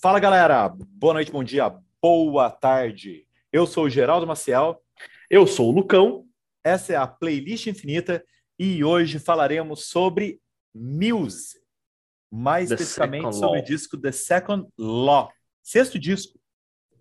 Fala 0.00 0.20
galera, 0.20 0.68
boa 0.68 1.14
noite, 1.14 1.32
bom 1.32 1.42
dia, 1.42 1.74
boa 2.00 2.48
tarde. 2.48 3.26
Eu 3.52 3.66
sou 3.66 3.86
o 3.86 3.90
Geraldo 3.90 4.28
Maciel. 4.28 4.80
Eu 5.28 5.44
sou 5.44 5.70
o 5.70 5.72
Lucão. 5.72 6.24
Essa 6.62 6.92
é 6.92 6.96
a 6.96 7.04
Playlist 7.04 7.66
Infinita 7.66 8.24
e 8.56 8.84
hoje 8.84 9.18
falaremos 9.18 9.86
sobre 9.86 10.40
Muse, 10.72 11.58
mais 12.30 12.68
The 12.68 12.76
especificamente 12.76 13.34
sobre 13.34 13.58
Law. 13.58 13.58
o 13.58 13.64
disco 13.64 13.98
The 13.98 14.12
Second 14.12 14.68
Law, 14.78 15.32
sexto 15.64 15.98
disco. 15.98 16.38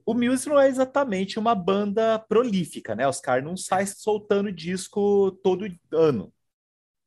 O 0.03 0.15
Muse 0.15 0.49
não 0.49 0.59
é 0.59 0.67
exatamente 0.67 1.37
uma 1.37 1.53
banda 1.53 2.17
prolífica, 2.17 2.95
né? 2.95 3.07
Os 3.07 3.19
caras 3.19 3.43
não 3.43 3.55
saem 3.55 3.85
soltando 3.85 4.51
disco 4.51 5.29
todo 5.43 5.71
ano. 5.93 6.33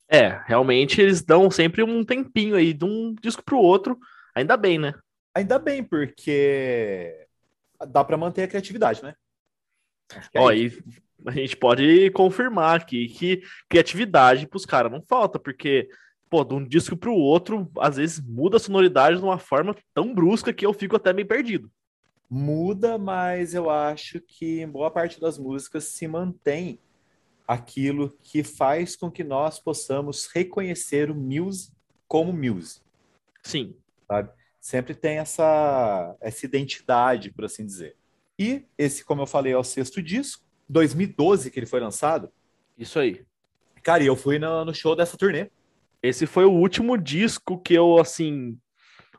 É, 0.08 0.40
realmente 0.46 1.00
eles 1.00 1.20
dão 1.20 1.50
sempre 1.50 1.82
um 1.82 2.04
tempinho 2.04 2.54
aí 2.54 2.72
de 2.72 2.84
um 2.84 3.12
disco 3.20 3.42
pro 3.42 3.58
outro. 3.58 3.98
Ainda 4.36 4.56
bem, 4.56 4.78
né? 4.78 4.94
Ainda 5.34 5.58
bem, 5.58 5.82
porque 5.84 7.26
dá 7.88 8.04
para 8.04 8.16
manter 8.16 8.42
a 8.42 8.48
criatividade, 8.48 9.02
né? 9.02 9.14
É 10.34 10.40
Ó, 10.40 10.50
isso. 10.50 10.80
e 10.80 11.28
a 11.28 11.30
gente 11.32 11.56
pode 11.56 12.10
confirmar 12.10 12.80
aqui 12.80 13.08
que 13.08 13.42
criatividade 13.68 14.46
pros 14.46 14.66
caras 14.66 14.90
não 14.90 15.02
falta, 15.02 15.38
porque, 15.38 15.88
pô, 16.28 16.44
de 16.44 16.54
um 16.54 16.66
disco 16.66 16.96
pro 16.96 17.14
outro, 17.14 17.70
às 17.78 17.96
vezes 17.96 18.20
muda 18.20 18.56
a 18.56 18.60
sonoridade 18.60 19.18
de 19.18 19.22
uma 19.24 19.38
forma 19.38 19.76
tão 19.94 20.14
brusca 20.14 20.52
que 20.52 20.66
eu 20.66 20.72
fico 20.72 20.96
até 20.96 21.12
meio 21.12 21.28
perdido. 21.28 21.70
muda, 22.28 22.96
mas 22.98 23.54
eu 23.54 23.68
acho 23.70 24.20
que 24.20 24.64
boa 24.66 24.90
parte 24.90 25.20
das 25.20 25.38
músicas 25.38 25.84
se 25.84 26.06
mantém 26.06 26.80
aquilo 27.46 28.16
que 28.22 28.44
faz 28.44 28.94
com 28.96 29.10
que 29.10 29.24
nós 29.24 29.58
possamos 29.58 30.26
reconhecer 30.32 31.10
o 31.10 31.14
Muse 31.14 31.72
como 32.06 32.32
Muse, 32.32 32.80
Sim, 33.42 33.74
sabe? 34.06 34.30
Sempre 34.60 34.94
tem 34.94 35.18
essa, 35.18 36.14
essa 36.20 36.44
identidade, 36.46 37.30
por 37.32 37.44
assim 37.44 37.64
dizer. 37.64 37.96
E 38.38 38.64
esse, 38.76 39.04
como 39.04 39.22
eu 39.22 39.26
falei, 39.26 39.52
é 39.52 39.56
o 39.56 39.64
sexto 39.64 40.02
disco, 40.02 40.44
2012 40.68 41.50
que 41.50 41.58
ele 41.58 41.66
foi 41.66 41.80
lançado. 41.80 42.30
isso 42.76 42.98
aí. 42.98 43.24
Cara, 43.82 44.02
e 44.02 44.06
eu 44.06 44.16
fui 44.16 44.38
no, 44.38 44.64
no 44.64 44.74
show 44.74 44.94
dessa 44.94 45.16
turnê. 45.16 45.50
Esse 46.02 46.26
foi 46.26 46.44
o 46.44 46.52
último 46.52 46.96
disco 46.98 47.58
que 47.58 47.74
eu, 47.74 47.98
assim, 47.98 48.58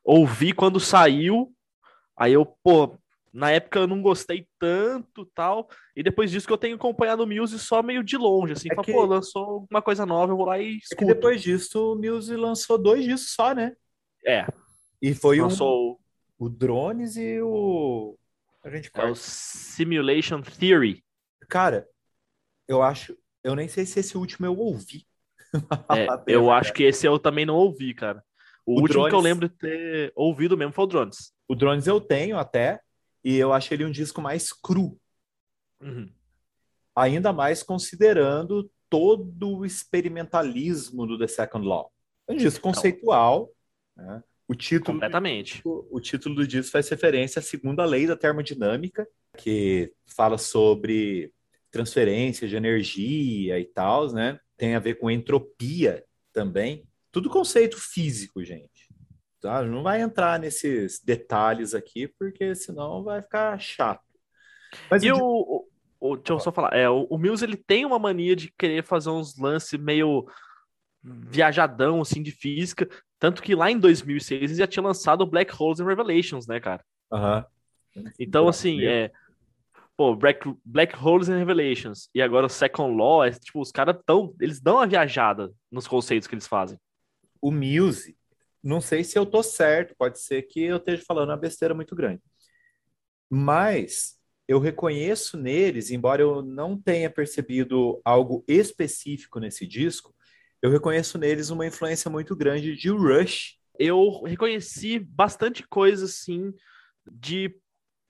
ouvi 0.04 0.54
quando 0.54 0.80
saiu. 0.80 1.52
Aí 2.16 2.34
eu, 2.34 2.46
pô, 2.46 2.96
na 3.34 3.50
época 3.52 3.80
eu 3.80 3.88
não 3.88 4.02
gostei 4.02 4.48
tanto 4.60 5.26
tal. 5.34 5.68
E 5.96 6.04
depois 6.04 6.30
disso 6.30 6.46
que 6.46 6.54
eu 6.54 6.58
tenho 6.58 6.76
acompanhado 6.76 7.24
o 7.24 7.28
Muse 7.28 7.58
só 7.58 7.82
meio 7.82 8.04
de 8.04 8.18
longe, 8.18 8.54
assim. 8.54 8.68
É 8.72 8.76
fala, 8.76 8.86
que- 8.86 8.92
pô, 8.92 9.04
lançou 9.06 9.66
uma 9.70 9.82
coisa 9.82 10.06
nova, 10.06 10.32
eu 10.32 10.38
vou 10.38 10.46
lá 10.46 10.60
e 10.60 10.64
É 10.66 10.70
que 10.70 10.76
escuto. 10.84 11.06
depois 11.06 11.42
disso 11.42 11.94
o 11.94 11.96
Muse 11.96 12.36
lançou 12.36 12.78
dois 12.78 13.04
discos 13.04 13.34
só, 13.34 13.54
né? 13.56 13.76
É, 14.26 14.46
E 15.02 15.14
foi 15.14 15.42
um, 15.42 15.48
o 16.38 16.50
Drones 16.50 17.16
e 17.18 17.40
o. 17.42 18.18
A 18.64 18.70
gente 18.70 18.92
é 18.94 19.06
o 19.06 19.16
Simulation 19.16 20.42
Theory. 20.42 21.04
Cara, 21.50 21.88
eu 22.68 22.82
acho. 22.82 23.18
Eu 23.44 23.56
nem 23.56 23.68
sei 23.68 23.86
se 23.86 24.00
esse 24.00 24.18
último 24.18 24.46
eu 24.46 24.56
ouvi. 24.58 25.06
É, 25.90 26.06
eu 26.28 26.52
acho 26.52 26.72
que 26.74 26.84
esse 26.84 27.08
eu 27.08 27.18
também 27.18 27.46
não 27.46 27.56
ouvi, 27.56 27.94
cara. 27.94 28.24
O, 28.66 28.74
O 28.78 28.82
último 28.82 29.00
que 29.02 29.06
eu 29.08 29.10
Drones- 29.10 29.24
lembro 29.24 29.50
de 29.50 29.56
ter 29.56 30.14
ouvido 30.16 30.56
mesmo 30.56 30.72
foi 30.74 30.84
o 30.84 30.88
Drones. 30.88 31.34
O 31.48 31.56
Drones 31.56 31.88
eu 31.88 32.00
tenho 32.00 32.38
até, 32.38 32.80
e 33.24 33.36
eu 33.38 33.52
acho 33.52 33.74
ele 33.74 33.84
um 33.84 33.92
disco 33.92 34.22
mais 34.22 34.54
cru, 34.54 34.98
Uhum. 35.82 36.08
ainda 36.96 37.34
mais 37.34 37.64
considerando 37.64 38.70
todo 38.88 39.58
o 39.58 39.66
experimentalismo 39.66 41.08
do 41.08 41.18
The 41.18 41.28
Second 41.28 41.66
Law. 41.68 41.92
É 42.28 42.34
um 42.34 42.38
disco 42.38 42.62
conceitual, 42.62 43.50
né? 43.98 44.24
O 44.52 44.56
título, 44.56 44.96
Completamente. 44.96 45.62
o 45.64 45.98
título 46.02 46.36
do 46.36 46.46
disco 46.46 46.74
faz 46.74 46.90
referência 46.90 47.40
à 47.40 47.42
segunda 47.42 47.86
lei 47.86 48.06
da 48.06 48.18
termodinâmica, 48.18 49.08
que 49.38 49.94
fala 50.06 50.38
sobre 50.38 51.32
transferência 51.72 52.50
de 52.50 52.58
energia 52.58 53.58
e 53.58 53.64
tal, 53.64 54.12
né? 54.12 54.38
Tem 54.58 54.76
a 54.76 54.80
ver 54.80 54.96
com 54.96 55.10
entropia 55.10 56.04
também. 56.34 56.86
Tudo 57.14 57.30
conceito 57.30 57.78
físico, 57.78 58.44
gente. 58.44 58.90
Tá? 59.40 59.64
Não 59.64 59.84
vai 59.84 60.02
entrar 60.02 60.38
nesses 60.38 61.00
detalhes 61.02 61.74
aqui, 61.74 62.10
porque 62.10 62.54
senão 62.54 63.06
vai 63.06 63.22
ficar 63.22 63.58
chato. 63.58 64.04
Mas 64.90 65.02
E 65.02 65.14
o 65.14 65.18
o, 65.18 65.68
o, 66.02 66.12
o- 66.12 66.18
deixa 66.18 66.34
eu 66.34 66.40
só 66.42 66.52
falar, 66.52 66.74
é, 66.76 66.90
o, 66.90 67.08
o 67.10 67.18
Mills 67.18 67.42
ele 67.42 67.56
tem 67.56 67.86
uma 67.86 67.98
mania 67.98 68.36
de 68.36 68.52
querer 68.58 68.84
fazer 68.84 69.12
uns 69.12 69.38
lances 69.40 69.80
meio 69.80 70.28
viajadão, 71.02 72.02
assim, 72.02 72.22
de 72.22 72.32
física, 72.32 72.88
tanto 73.22 73.44
que 73.44 73.54
lá 73.54 73.70
em 73.70 73.78
2006 73.78 74.42
ele 74.42 74.56
já 74.56 74.66
tinha 74.66 74.82
lançado 74.82 75.22
o 75.22 75.28
Black 75.28 75.54
Holes 75.56 75.80
and 75.80 75.86
Revelations, 75.86 76.48
né, 76.48 76.60
cara? 76.60 76.84
Aham. 77.14 77.46
Então, 78.18 78.48
assim, 78.48 78.84
é, 78.84 79.12
pô, 79.96 80.16
Black, 80.16 80.52
Black 80.66 80.96
Holes 80.96 81.30
and 81.30 81.38
Revelations, 81.38 82.10
e 82.16 82.22
agora 82.22 82.48
o 82.48 82.50
Second 82.50 82.98
Law, 82.98 83.24
é, 83.24 83.30
tipo, 83.30 83.62
os 83.62 83.72
caras 83.72 83.96
tão, 84.08 84.34
eles 84.42 84.60
dão 84.60 84.78
uma 84.78 84.88
viajada 84.88 85.54
nos 85.72 85.88
conceitos 85.88 86.28
que 86.28 86.34
eles 86.34 86.48
fazem. 86.48 86.80
o 87.40 87.52
Muse, 87.52 88.18
não 88.64 88.82
sei 88.82 89.04
se 89.04 89.20
eu 89.20 89.26
tô 89.26 89.44
certo, 89.44 89.96
pode 89.96 90.20
ser 90.20 90.42
que 90.42 90.64
eu 90.64 90.78
esteja 90.78 91.04
falando 91.06 91.30
uma 91.30 91.38
besteira 91.38 91.76
muito 91.76 91.96
grande. 91.96 92.24
Mas 93.30 94.18
eu 94.48 94.58
reconheço 94.58 95.38
neles, 95.38 95.92
embora 95.92 96.24
eu 96.24 96.42
não 96.42 96.76
tenha 96.76 97.10
percebido 97.10 98.02
algo 98.04 98.44
específico 98.48 99.40
nesse 99.40 99.68
disco, 99.68 100.12
eu 100.62 100.70
reconheço 100.70 101.18
neles 101.18 101.50
uma 101.50 101.66
influência 101.66 102.10
muito 102.12 102.36
grande 102.36 102.76
de 102.76 102.90
Rush. 102.90 103.58
eu 103.80 104.22
reconheci 104.24 105.00
bastante 105.00 105.68
coisa 105.68 106.06
assim 106.06 106.54
de 107.12 107.56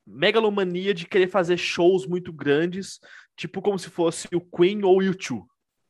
megalomania 0.05 0.93
de 0.93 1.05
querer 1.07 1.27
fazer 1.27 1.57
shows 1.57 2.05
muito 2.05 2.33
grandes, 2.33 2.99
tipo 3.37 3.61
como 3.61 3.79
se 3.79 3.89
fosse 3.89 4.27
o 4.33 4.41
Queen 4.41 4.83
ou 4.83 4.97
o 4.97 5.01
U2. 5.01 5.43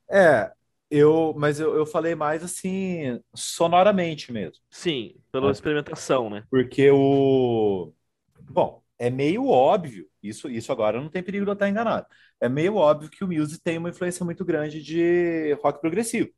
É, 0.09 0.51
eu, 0.89 1.33
mas 1.37 1.59
eu, 1.59 1.73
eu 1.75 1.85
falei 1.85 2.13
mais 2.15 2.43
assim, 2.43 3.19
sonoramente 3.33 4.31
mesmo. 4.31 4.61
Sim, 4.69 5.15
pela 5.31 5.49
Ah. 5.49 5.51
experimentação, 5.51 6.29
né? 6.29 6.43
Porque 6.51 6.91
o. 6.91 7.93
Bom, 8.41 8.83
é 8.99 9.09
meio 9.09 9.47
óbvio, 9.47 10.05
isso, 10.21 10.49
isso 10.49 10.71
agora 10.71 11.01
não 11.01 11.09
tem 11.09 11.23
perigo 11.23 11.45
de 11.45 11.49
eu 11.51 11.53
estar 11.53 11.69
enganado. 11.69 12.05
É 12.39 12.49
meio 12.49 12.75
óbvio 12.75 13.09
que 13.09 13.23
o 13.23 13.27
Muse 13.27 13.59
tem 13.61 13.77
uma 13.77 13.89
influência 13.89 14.23
muito 14.25 14.43
grande 14.45 14.83
de 14.83 15.53
rock 15.63 15.79
progressivo. 15.79 16.29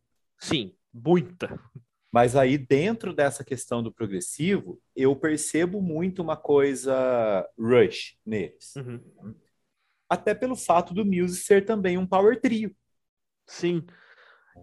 Sim, 0.44 0.76
muita. 0.94 1.58
Mas 2.12 2.36
aí, 2.36 2.58
dentro 2.58 3.14
dessa 3.14 3.46
questão 3.46 3.82
do 3.82 3.94
progressivo, 3.94 4.78
eu 4.94 5.16
percebo 5.16 5.82
muito 5.82 6.22
uma 6.22 6.36
coisa 6.36 7.50
Rush 7.58 8.18
neles. 8.26 8.76
Uhum. 8.76 9.36
Até 10.10 10.36
pelo 10.36 10.58
fato 10.58 10.94
do 10.94 11.06
Muse 11.06 11.38
ser 11.38 11.64
também 11.64 11.98
um 11.98 12.06
power 12.06 12.42
trio. 12.42 12.76
Sim. 13.48 13.86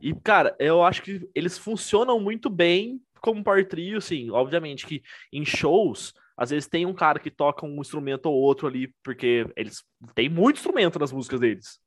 E, 0.03 0.15
cara, 0.15 0.55
eu 0.59 0.83
acho 0.85 1.03
que 1.03 1.27
eles 1.35 1.57
funcionam 1.57 2.21
muito 2.21 2.51
bem 2.51 3.01
como 3.23 3.43
power 3.43 3.67
trio, 3.67 4.03
sim. 4.03 4.31
Obviamente 4.31 4.87
que 4.87 5.03
em 5.33 5.47
shows, 5.47 6.13
às 6.37 6.51
vezes 6.51 6.69
tem 6.69 6.85
um 6.85 6.95
cara 6.95 7.19
que 7.19 7.31
toca 7.31 7.65
um 7.65 7.81
instrumento 7.81 8.27
ou 8.27 8.35
outro 8.35 8.69
ali, 8.69 8.95
porque 9.03 9.51
eles 9.57 9.83
têm 10.15 10.29
muito 10.29 10.59
instrumento 10.59 10.99
nas 10.99 11.11
músicas 11.11 11.41
deles. 11.41 11.81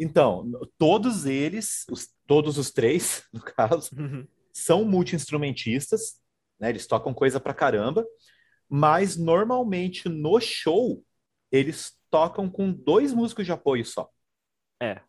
Então, 0.00 0.50
todos 0.78 1.26
eles, 1.26 1.84
os- 1.90 2.08
todos 2.26 2.58
os 2.58 2.70
três, 2.70 3.24
no 3.32 3.40
caso, 3.40 3.90
são 4.52 4.84
multi-instrumentistas, 4.84 6.20
né? 6.58 6.70
Eles 6.70 6.86
tocam 6.86 7.14
coisa 7.14 7.38
pra 7.40 7.54
caramba, 7.54 8.06
mas 8.68 9.16
normalmente 9.16 10.08
no 10.08 10.40
show 10.40 11.04
eles 11.50 11.92
tocam 12.10 12.48
com 12.48 12.72
dois 12.72 13.12
músicos 13.12 13.44
de 13.46 13.52
apoio 13.52 13.84
só. 13.84 14.08
É. 14.82 15.00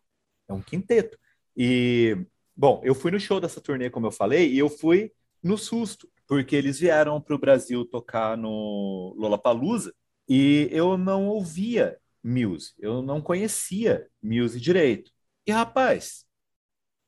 É 0.48 0.52
um 0.52 0.60
quinteto. 0.62 1.18
E, 1.56 2.16
bom, 2.54 2.80
eu 2.84 2.94
fui 2.94 3.10
no 3.10 3.18
show 3.20 3.40
dessa 3.40 3.60
turnê, 3.60 3.88
como 3.90 4.06
eu 4.06 4.10
falei, 4.12 4.52
e 4.52 4.58
eu 4.58 4.68
fui 4.68 5.10
no 5.42 5.56
susto, 5.56 6.08
porque 6.26 6.54
eles 6.56 6.78
vieram 6.78 7.20
para 7.20 7.34
o 7.34 7.38
Brasil 7.38 7.84
tocar 7.84 8.36
no 8.36 9.14
Lollapalooza 9.18 9.94
e 10.28 10.68
eu 10.70 10.96
não 10.98 11.26
ouvia 11.28 11.98
Muse, 12.24 12.72
eu 12.78 13.02
não 13.02 13.20
conhecia 13.20 14.08
Muse 14.22 14.60
direito. 14.60 15.12
E, 15.46 15.52
rapaz, 15.52 16.24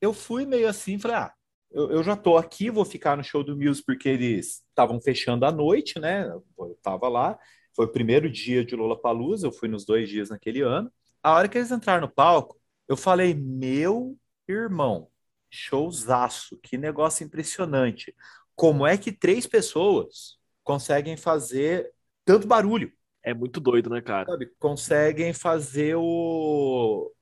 eu 0.00 0.12
fui 0.12 0.46
meio 0.46 0.68
assim, 0.68 0.98
falei, 0.98 1.16
ah, 1.18 1.32
eu, 1.70 1.90
eu 1.90 2.02
já 2.02 2.16
tô 2.16 2.36
aqui, 2.36 2.70
vou 2.70 2.84
ficar 2.84 3.16
no 3.16 3.24
show 3.24 3.42
do 3.42 3.56
Muse 3.56 3.82
porque 3.84 4.08
eles 4.08 4.62
estavam 4.68 5.00
fechando 5.00 5.46
a 5.46 5.52
noite, 5.52 5.98
né? 5.98 6.26
Eu 6.58 6.78
tava 6.82 7.08
lá, 7.08 7.38
foi 7.74 7.86
o 7.86 7.92
primeiro 7.92 8.30
dia 8.30 8.64
de 8.64 8.76
Lollapalooza, 8.76 9.46
eu 9.46 9.52
fui 9.52 9.68
nos 9.68 9.84
dois 9.84 10.08
dias 10.08 10.30
naquele 10.30 10.60
ano. 10.62 10.92
A 11.22 11.32
hora 11.34 11.48
que 11.48 11.58
eles 11.58 11.70
entraram 11.70 12.02
no 12.02 12.12
palco, 12.12 12.60
eu 12.88 12.96
falei, 12.96 13.34
meu 13.34 14.16
irmão, 14.48 15.10
showzaço, 15.50 16.58
que 16.58 16.78
negócio 16.78 17.24
impressionante. 17.24 18.14
Como 18.54 18.86
é 18.86 18.96
que 18.96 19.12
três 19.12 19.46
pessoas 19.46 20.38
conseguem 20.62 21.16
fazer 21.16 21.92
tanto 22.24 22.46
barulho? 22.46 22.92
É 23.26 23.34
muito 23.34 23.58
doido, 23.58 23.90
né, 23.90 24.00
cara? 24.00 24.24
sabe? 24.24 24.46
Conseguem 24.56 25.32
fazer 25.32 25.96
o... 25.96 27.12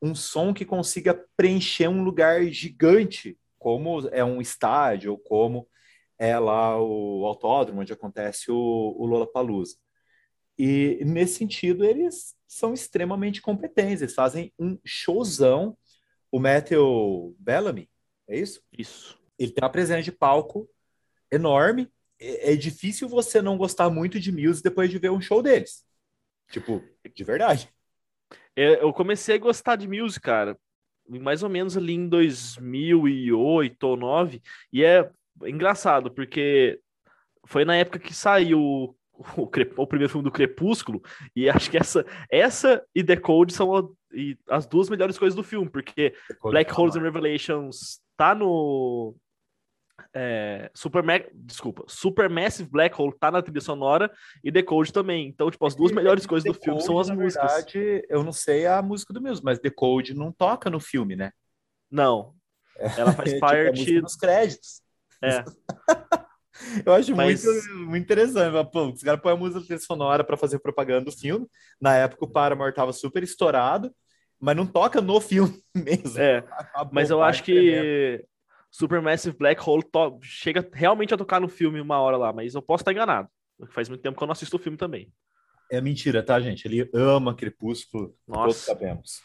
um 0.00 0.14
som 0.14 0.54
que 0.54 0.64
consiga 0.64 1.22
preencher 1.36 1.86
um 1.86 2.02
lugar 2.02 2.42
gigante, 2.46 3.38
como 3.58 4.08
é 4.08 4.24
um 4.24 4.40
estádio, 4.40 5.12
ou 5.12 5.18
como 5.18 5.68
é 6.18 6.38
lá 6.38 6.82
o 6.82 7.26
autódromo 7.26 7.82
onde 7.82 7.92
acontece 7.92 8.50
o, 8.50 8.56
o 8.56 9.04
Lollapalooza. 9.04 9.76
E 10.58 11.02
nesse 11.04 11.34
sentido, 11.34 11.84
eles 11.84 12.34
são 12.48 12.72
extremamente 12.72 13.42
competentes, 13.42 14.00
eles 14.00 14.14
fazem 14.14 14.52
um 14.58 14.78
showzão. 14.82 15.76
O 16.32 16.38
Matthew 16.38 17.36
Bellamy, 17.38 17.90
é 18.26 18.38
isso? 18.38 18.62
Isso. 18.76 19.18
Ele 19.38 19.52
tem 19.52 19.62
uma 19.62 19.70
presença 19.70 20.02
de 20.02 20.12
palco 20.12 20.66
enorme. 21.30 21.90
É, 22.20 22.52
é 22.52 22.56
difícil 22.56 23.08
você 23.08 23.40
não 23.40 23.56
gostar 23.56 23.88
muito 23.90 24.20
de 24.20 24.30
Muse 24.30 24.62
depois 24.62 24.90
de 24.90 24.98
ver 24.98 25.10
um 25.10 25.20
show 25.20 25.42
deles. 25.42 25.84
Tipo, 26.50 26.82
de 27.14 27.24
verdade. 27.24 27.68
É, 28.54 28.82
eu 28.82 28.92
comecei 28.92 29.36
a 29.36 29.38
gostar 29.38 29.76
de 29.76 29.88
Muse, 29.88 30.20
cara, 30.20 30.56
mais 31.08 31.42
ou 31.42 31.48
menos 31.48 31.76
ali 31.76 31.94
em 31.94 32.08
2008 32.08 33.84
ou 33.84 33.96
2009, 33.96 34.42
e 34.72 34.84
é 34.84 35.10
engraçado, 35.44 36.10
porque 36.10 36.78
foi 37.46 37.64
na 37.64 37.76
época 37.76 37.98
que 37.98 38.14
saiu 38.14 38.60
o, 38.60 38.94
o, 39.36 39.50
o, 39.76 39.86
primeiro 39.86 40.10
filme 40.10 40.24
do 40.24 40.30
Crepúsculo, 40.30 41.02
e 41.34 41.48
acho 41.48 41.70
que 41.70 41.78
essa, 41.78 42.04
essa 42.30 42.84
e 42.94 43.02
The 43.02 43.16
Code 43.16 43.52
são 43.52 43.74
a, 43.74 43.88
e 44.12 44.36
as 44.48 44.66
duas 44.66 44.88
melhores 44.88 45.18
coisas 45.18 45.34
do 45.34 45.42
filme, 45.42 45.68
porque 45.70 46.14
Black 46.42 46.72
Holes 46.72 46.96
and 46.96 47.02
Revelations 47.02 48.00
tá 48.16 48.34
no. 48.34 49.14
É, 50.14 50.70
Super 50.74 51.02
desculpa, 51.34 51.84
Super 51.86 52.28
Massive 52.28 52.70
Black 52.70 53.00
Hole 53.00 53.16
tá 53.18 53.30
na 53.30 53.42
trilha 53.42 53.60
sonora 53.60 54.10
e 54.42 54.50
The 54.50 54.62
Code 54.62 54.92
também. 54.92 55.28
Então, 55.28 55.50
tipo, 55.50 55.66
as 55.66 55.74
duas 55.74 55.92
melhores 55.92 56.26
coisas 56.26 56.50
do 56.50 56.58
filme 56.58 56.80
são 56.80 56.98
as 56.98 57.08
na 57.08 57.14
músicas. 57.14 57.52
Verdade, 57.52 58.06
eu 58.08 58.22
não 58.22 58.32
sei 58.32 58.66
a 58.66 58.80
música 58.82 59.12
do 59.12 59.20
Muse, 59.20 59.42
mas 59.42 59.58
The 59.58 59.70
Code 59.70 60.14
não 60.14 60.32
toca 60.32 60.70
no 60.70 60.80
filme, 60.80 61.16
né? 61.16 61.32
Não. 61.90 62.34
Ela 62.76 63.12
faz 63.12 63.30
tipo, 63.34 63.40
parte 63.40 63.84
tipo, 63.84 64.02
dos 64.02 64.16
créditos. 64.16 64.82
É. 65.22 65.44
Eu 66.84 66.92
acho 66.92 67.14
Mas... 67.16 67.44
muito, 67.44 67.68
muito 67.86 68.04
interessante. 68.04 68.70
Pô, 68.70 68.88
os 68.88 69.02
caras 69.02 69.20
põem 69.20 69.32
a 69.32 69.36
música 69.36 69.78
sonora 69.78 70.22
para 70.22 70.36
fazer 70.36 70.58
propaganda 70.58 71.06
do 71.06 71.12
filme. 71.12 71.46
Na 71.80 71.96
época, 71.96 72.24
o 72.24 72.30
Paramore 72.30 72.74
tava 72.74 72.92
super 72.92 73.22
estourado, 73.22 73.94
mas 74.38 74.56
não 74.56 74.66
toca 74.66 75.00
no 75.00 75.20
filme 75.20 75.62
mesmo. 75.74 76.18
É, 76.18 76.44
mas 76.92 77.10
eu 77.10 77.22
acho 77.22 77.42
que 77.42 78.24
Supermassive 78.70 79.36
Black 79.36 79.60
Hole 79.68 79.84
chega 80.22 80.68
realmente 80.72 81.12
a 81.12 81.16
tocar 81.16 81.40
no 81.40 81.48
filme 81.48 81.80
uma 81.80 81.98
hora 81.98 82.16
lá, 82.16 82.32
mas 82.32 82.54
eu 82.54 82.62
posso 82.62 82.82
estar 82.82 82.92
enganado. 82.92 83.28
Faz 83.70 83.88
muito 83.88 84.00
tempo 84.00 84.16
que 84.16 84.22
eu 84.22 84.26
não 84.26 84.32
assisto 84.32 84.56
o 84.56 84.60
filme 84.60 84.78
também. 84.78 85.12
É 85.70 85.80
mentira, 85.80 86.22
tá, 86.22 86.40
gente? 86.40 86.66
Ele 86.66 86.88
ama 86.94 87.34
Crepúsculo, 87.34 88.14
Nossa. 88.26 88.42
todos 88.42 88.56
sabemos. 88.56 89.22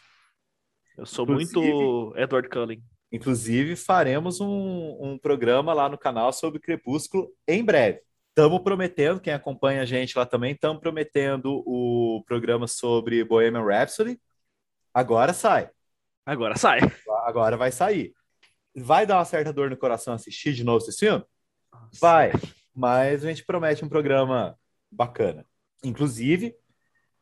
Eu 0.96 1.06
sou 1.06 1.24
Inclusive... 1.24 1.58
muito 1.60 2.14
Edward 2.16 2.48
Cullen. 2.48 2.82
Inclusive, 3.10 3.76
faremos 3.76 4.40
um, 4.40 4.96
um 5.00 5.18
programa 5.18 5.72
lá 5.72 5.88
no 5.88 5.96
canal 5.98 6.32
sobre 6.32 6.60
Crepúsculo 6.60 7.32
em 7.46 7.64
breve. 7.64 8.00
Estamos 8.28 8.60
prometendo, 8.60 9.20
quem 9.20 9.32
acompanha 9.32 9.82
a 9.82 9.86
gente 9.86 10.16
lá 10.18 10.26
também, 10.26 10.52
estamos 10.52 10.80
prometendo 10.80 11.62
o 11.66 12.22
programa 12.26 12.66
sobre 12.66 13.24
Bohemian 13.24 13.64
Rhapsody. 13.64 14.20
Agora 14.92 15.32
sai. 15.32 15.70
Agora 16.24 16.56
sai. 16.56 16.80
Agora 17.24 17.56
vai 17.56 17.72
sair. 17.72 18.15
Vai 18.78 19.06
dar 19.06 19.16
uma 19.16 19.24
certa 19.24 19.52
dor 19.52 19.70
no 19.70 19.76
coração 19.76 20.12
assistir 20.12 20.52
de 20.52 20.62
novo 20.62 20.84
esse 20.86 20.98
filme? 20.98 21.24
Vai. 21.98 22.30
Mas 22.74 23.24
a 23.24 23.28
gente 23.28 23.44
promete 23.44 23.82
um 23.82 23.88
programa 23.88 24.58
bacana. 24.90 25.46
Inclusive, 25.82 26.54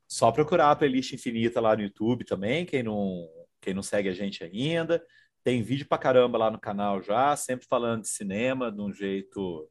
só 0.08 0.32
procurar 0.32 0.72
a 0.72 0.76
playlist 0.76 1.12
infinita 1.12 1.60
lá 1.60 1.76
no 1.76 1.82
YouTube 1.82 2.24
também, 2.24 2.66
quem 2.66 2.82
não, 2.82 3.28
quem 3.60 3.72
não 3.72 3.82
segue 3.82 4.08
a 4.08 4.12
gente 4.12 4.42
ainda. 4.42 5.00
Tem 5.44 5.62
vídeo 5.62 5.86
pra 5.86 5.96
caramba 5.96 6.38
lá 6.38 6.50
no 6.50 6.58
canal 6.58 7.00
já, 7.00 7.36
sempre 7.36 7.66
falando 7.68 8.02
de 8.02 8.08
cinema 8.08 8.72
de 8.72 8.80
um 8.80 8.92
jeito 8.92 9.70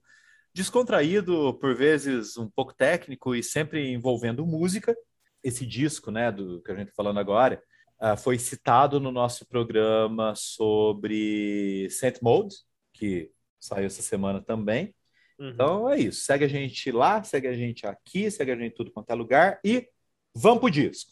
descontraído, 0.54 1.54
por 1.56 1.76
vezes 1.76 2.38
um 2.38 2.50
pouco 2.50 2.74
técnico 2.74 3.36
e 3.36 3.44
sempre 3.44 3.92
envolvendo 3.92 4.46
música. 4.46 4.96
Esse 5.44 5.66
disco, 5.66 6.12
né, 6.12 6.32
do 6.32 6.62
que 6.62 6.72
a 6.72 6.76
gente 6.76 6.90
está 6.90 6.96
falando 6.96 7.20
agora, 7.20 7.62
uh, 8.04 8.18
foi 8.18 8.38
citado 8.38 9.00
no 9.00 9.12
nosso 9.12 9.46
programa 9.46 10.34
sobre 10.36 11.88
Saint 11.90 12.22
Mode, 12.22 12.56
que 12.92 13.32
saiu 13.60 13.86
essa 13.86 14.02
semana 14.02 14.42
também. 14.42 14.94
Uhum. 15.40 15.50
Então 15.50 15.90
é 15.90 16.00
isso. 16.00 16.26
Segue 16.26 16.44
a 16.44 16.48
gente 16.48 16.92
lá, 16.92 17.24
segue 17.24 17.48
a 17.48 17.54
gente 17.54 17.88
aqui, 17.88 18.30
segue 18.30 18.52
a 18.52 18.56
gente 18.56 18.76
tudo 18.76 18.92
quanto 18.92 19.10
é 19.10 19.16
lugar 19.16 19.60
e 19.64 19.88
vamos 20.36 20.60
pro 20.60 20.70
disco. 20.70 21.12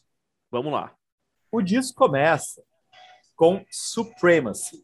Vamos 0.51 0.73
lá. 0.73 0.93
O 1.51 1.61
disco 1.61 1.95
começa 1.97 2.61
com 3.35 3.65
Supremacy. 3.71 4.83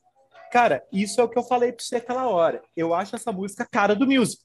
Cara, 0.52 0.86
isso 0.92 1.20
é 1.20 1.24
o 1.24 1.30
que 1.30 1.38
eu 1.38 1.44
falei 1.44 1.74
pra 1.74 1.84
você 1.84 1.98
aquela 1.98 2.28
hora. 2.28 2.64
Eu 2.76 2.94
acho 2.94 3.16
essa 3.16 3.32
música 3.32 3.68
cara 3.70 3.94
do 3.94 4.08
music. 4.08 4.42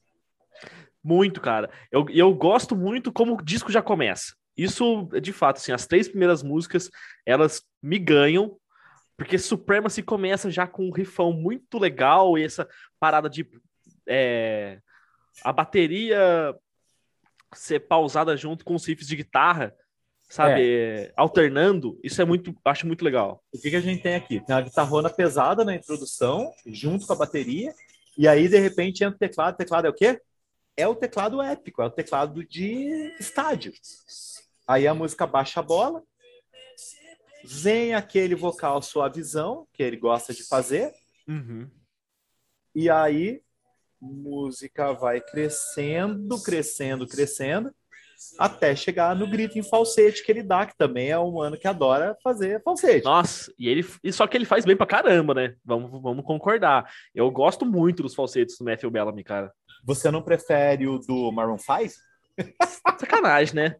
Muito, 1.01 1.41
cara. 1.41 1.69
Eu, 1.91 2.05
eu 2.09 2.33
gosto 2.33 2.75
muito 2.75 3.11
como 3.11 3.33
o 3.33 3.41
disco 3.41 3.71
já 3.71 3.81
começa. 3.81 4.33
Isso, 4.55 5.09
de 5.21 5.33
fato, 5.33 5.57
assim, 5.57 5.71
as 5.71 5.87
três 5.87 6.07
primeiras 6.07 6.43
músicas, 6.43 6.89
elas 7.25 7.63
me 7.81 7.97
ganham, 7.97 8.57
porque 9.17 9.37
Supremacy 9.37 10.01
começa 10.01 10.51
já 10.51 10.67
com 10.67 10.87
um 10.87 10.91
rifão 10.91 11.31
muito 11.31 11.77
legal 11.77 12.37
e 12.37 12.43
essa 12.43 12.67
parada 12.99 13.29
de 13.29 13.47
é, 14.07 14.79
a 15.43 15.51
bateria 15.51 16.55
ser 17.53 17.81
pausada 17.81 18.35
junto 18.35 18.65
com 18.65 18.75
os 18.75 18.85
riffs 18.85 19.07
de 19.07 19.15
guitarra 19.15 19.73
sabe, 20.29 20.61
é. 20.63 21.13
alternando, 21.15 21.99
isso 22.03 22.19
é 22.19 22.25
muito, 22.25 22.55
acho 22.65 22.87
muito 22.87 23.05
legal. 23.05 23.43
O 23.53 23.59
que, 23.59 23.69
que 23.69 23.75
a 23.75 23.81
gente 23.81 24.01
tem 24.01 24.15
aqui? 24.15 24.39
Tem 24.39 24.55
uma 24.55 24.63
guitarrona 24.63 25.07
pesada 25.07 25.63
na 25.63 25.75
introdução, 25.75 26.51
junto 26.65 27.05
com 27.05 27.13
a 27.13 27.17
bateria, 27.17 27.71
e 28.17 28.27
aí, 28.27 28.47
de 28.47 28.57
repente, 28.57 29.03
entra 29.03 29.15
o 29.15 29.19
teclado. 29.19 29.53
O 29.53 29.57
teclado 29.57 29.85
é 29.85 29.89
o 29.89 29.93
quê? 29.93 30.19
É 30.75 30.87
o 30.87 30.95
teclado 30.95 31.41
épico, 31.41 31.81
é 31.81 31.85
o 31.85 31.91
teclado 31.91 32.43
de 32.43 33.15
estádio. 33.19 33.73
Aí 34.67 34.87
a 34.87 34.93
música 34.93 35.27
baixa 35.27 35.59
a 35.59 35.63
bola, 35.63 36.03
vem 37.43 37.93
aquele 37.93 38.35
vocal 38.35 38.81
suavizão, 38.81 39.67
que 39.73 39.83
ele 39.83 39.97
gosta 39.97 40.33
de 40.33 40.43
fazer, 40.43 40.93
uhum. 41.27 41.69
e 42.73 42.89
aí 42.89 43.41
música 44.01 44.93
vai 44.93 45.21
crescendo, 45.21 46.41
crescendo, 46.41 47.07
crescendo, 47.07 47.73
até 48.37 48.75
chegar 48.75 49.15
no 49.15 49.29
grito 49.29 49.57
em 49.57 49.63
falsete 49.63 50.23
que 50.23 50.31
ele 50.31 50.43
dá, 50.43 50.65
que 50.65 50.77
também 50.77 51.09
é 51.09 51.19
um 51.19 51.33
mano 51.33 51.57
que 51.57 51.67
adora 51.67 52.17
fazer 52.23 52.61
falsete. 52.63 53.03
Nossa, 53.03 53.53
e 53.57 53.67
ele 53.67 53.85
só 54.11 54.27
que 54.27 54.37
ele 54.37 54.45
faz 54.45 54.65
bem 54.65 54.77
pra 54.77 54.85
caramba, 54.85 55.33
né? 55.33 55.55
Vamos, 55.63 56.01
vamos 56.01 56.25
concordar. 56.25 56.89
Eu 57.13 57.29
gosto 57.31 57.65
muito 57.65 58.03
dos 58.03 58.15
falsetes 58.15 58.57
do 58.57 58.65
Matthew 58.65 58.91
Bellamy, 58.91 59.23
cara. 59.23 59.51
Você 59.83 60.09
não 60.09 60.21
prefere 60.21 60.87
o 60.87 60.97
do 60.99 61.31
Maroon 61.31 61.57
5? 61.57 61.93
Sacanagem, 62.99 63.55
né? 63.55 63.75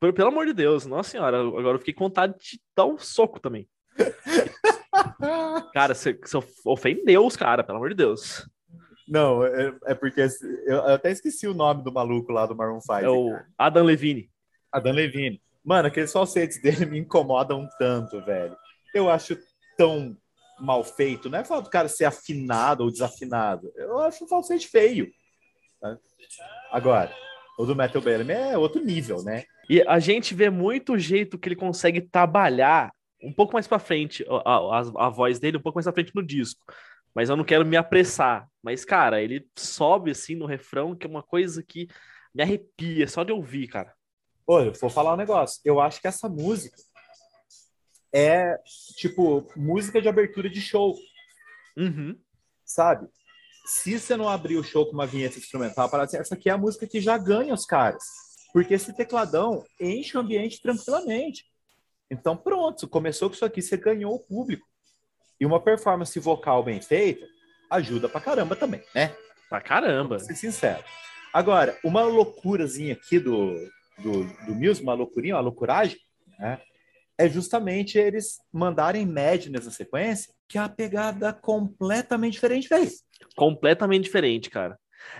Pelo 0.00 0.28
amor 0.28 0.46
de 0.46 0.52
Deus, 0.52 0.86
nossa 0.86 1.10
senhora, 1.10 1.40
agora 1.40 1.76
eu 1.76 1.78
fiquei 1.78 1.94
com 1.94 2.04
vontade 2.04 2.34
de 2.38 2.60
dar 2.76 2.86
um 2.86 2.98
soco 2.98 3.40
também. 3.40 3.68
cara, 5.74 5.94
você, 5.94 6.12
você 6.12 6.38
ofendeu 6.64 7.26
os 7.26 7.36
caras, 7.36 7.66
pelo 7.66 7.78
amor 7.78 7.88
de 7.88 7.96
Deus. 7.96 8.48
Não, 9.08 9.44
é, 9.44 9.74
é 9.86 9.94
porque 9.94 10.26
eu, 10.66 10.84
até 10.86 11.10
esqueci 11.10 11.48
o 11.48 11.54
nome 11.54 11.82
do 11.82 11.92
maluco 11.92 12.30
lá 12.30 12.46
do 12.46 12.54
Maroon 12.54 12.80
5. 12.80 12.92
É 12.94 13.08
o 13.08 13.36
Adam 13.56 13.84
Levine. 13.84 14.30
Adam 14.70 14.92
Levine. 14.92 15.40
Mano, 15.64 15.88
aqueles 15.88 16.12
falsetes 16.12 16.60
dele 16.60 16.86
me 16.86 16.98
incomodam 16.98 17.66
tanto, 17.78 18.20
velho. 18.24 18.56
Eu 18.94 19.10
acho 19.10 19.36
tão 19.76 20.16
mal 20.60 20.82
feito. 20.84 21.28
Não 21.28 21.38
é 21.38 21.44
falar 21.44 21.60
do 21.60 21.70
cara 21.70 21.88
ser 21.88 22.04
afinado 22.04 22.84
ou 22.84 22.90
desafinado. 22.90 23.72
Eu 23.76 24.00
acho 24.00 24.24
um 24.24 24.28
falsete 24.28 24.68
feio. 24.68 25.10
Tá? 25.80 25.96
Agora, 26.70 27.14
o 27.58 27.64
do 27.64 27.76
Metal 27.76 28.02
Bellamy 28.02 28.32
é 28.32 28.58
outro 28.58 28.82
nível, 28.82 29.22
né? 29.22 29.44
E 29.68 29.82
a 29.82 29.98
gente 29.98 30.34
vê 30.34 30.50
muito 30.50 30.94
o 30.94 30.98
jeito 30.98 31.38
que 31.38 31.48
ele 31.48 31.56
consegue 31.56 32.00
trabalhar 32.00 32.90
um 33.22 33.32
pouco 33.32 33.52
mais 33.52 33.66
para 33.66 33.80
frente, 33.80 34.24
a, 34.28 34.78
a, 34.78 35.06
a, 35.06 35.08
voz 35.08 35.40
dele 35.40 35.56
um 35.56 35.60
pouco 35.60 35.76
mais 35.76 35.84
para 35.84 35.92
frente 35.92 36.14
no 36.14 36.22
disco 36.22 36.60
mas 37.18 37.28
eu 37.28 37.36
não 37.36 37.42
quero 37.42 37.66
me 37.66 37.76
apressar. 37.76 38.48
Mas, 38.62 38.84
cara, 38.84 39.20
ele 39.20 39.44
sobe 39.56 40.12
assim 40.12 40.36
no 40.36 40.46
refrão, 40.46 40.94
que 40.94 41.04
é 41.04 41.10
uma 41.10 41.22
coisa 41.22 41.64
que 41.64 41.88
me 42.32 42.44
arrepia 42.44 43.08
só 43.08 43.24
de 43.24 43.32
ouvir, 43.32 43.66
cara. 43.66 43.92
Olha, 44.46 44.70
vou 44.70 44.88
falar 44.88 45.14
um 45.14 45.16
negócio. 45.16 45.60
Eu 45.64 45.80
acho 45.80 46.00
que 46.00 46.06
essa 46.06 46.28
música 46.28 46.76
é, 48.12 48.58
tipo, 48.96 49.46
música 49.56 50.00
de 50.00 50.08
abertura 50.08 50.48
de 50.48 50.60
show. 50.60 50.96
Uhum. 51.76 52.18
Sabe? 52.64 53.08
Se 53.66 53.98
você 53.98 54.16
não 54.16 54.28
abrir 54.28 54.56
o 54.56 54.64
show 54.64 54.86
com 54.86 54.92
uma 54.92 55.06
vinheta 55.06 55.38
instrumental, 55.38 55.88
para 55.90 56.04
essa 56.04 56.34
aqui 56.34 56.48
é 56.48 56.52
a 56.52 56.58
música 56.58 56.86
que 56.86 57.00
já 57.00 57.18
ganha 57.18 57.52
os 57.52 57.66
caras. 57.66 58.04
Porque 58.52 58.74
esse 58.74 58.94
tecladão 58.94 59.64
enche 59.78 60.16
o 60.16 60.20
ambiente 60.20 60.60
tranquilamente. 60.60 61.44
Então, 62.10 62.36
pronto, 62.36 62.88
começou 62.88 63.28
com 63.28 63.34
isso 63.34 63.44
aqui, 63.44 63.60
você 63.60 63.76
ganhou 63.76 64.14
o 64.14 64.20
público. 64.20 64.66
E 65.38 65.44
uma 65.44 65.60
performance 65.62 66.18
vocal 66.18 66.62
bem 66.62 66.80
feita 66.80 67.26
ajuda 67.70 68.08
pra 68.08 68.20
caramba 68.20 68.56
também, 68.56 68.82
né? 68.94 69.14
Pra 69.48 69.60
caramba. 69.60 70.16
Pra 70.16 70.24
ser 70.24 70.34
sincero. 70.34 70.82
Agora, 71.32 71.78
uma 71.84 72.02
loucurazinha 72.02 72.94
aqui 72.94 73.18
do, 73.18 73.52
do, 73.98 74.24
do 74.46 74.54
Muse, 74.54 74.82
uma 74.82 74.94
loucurinha, 74.94 75.34
uma 75.34 75.42
loucuragem, 75.42 75.98
né? 76.38 76.60
É 77.18 77.28
justamente 77.28 77.98
eles 77.98 78.38
mandarem 78.52 79.04
Madness 79.04 79.64
na 79.64 79.72
sequência 79.72 80.32
que 80.48 80.56
é 80.56 80.60
a 80.62 80.68
pegada 80.68 81.32
completamente 81.32 82.34
diferente, 82.34 82.68
velho. 82.68 82.90
Completamente 83.36 84.04
diferente, 84.04 84.48
cara. 84.48 84.78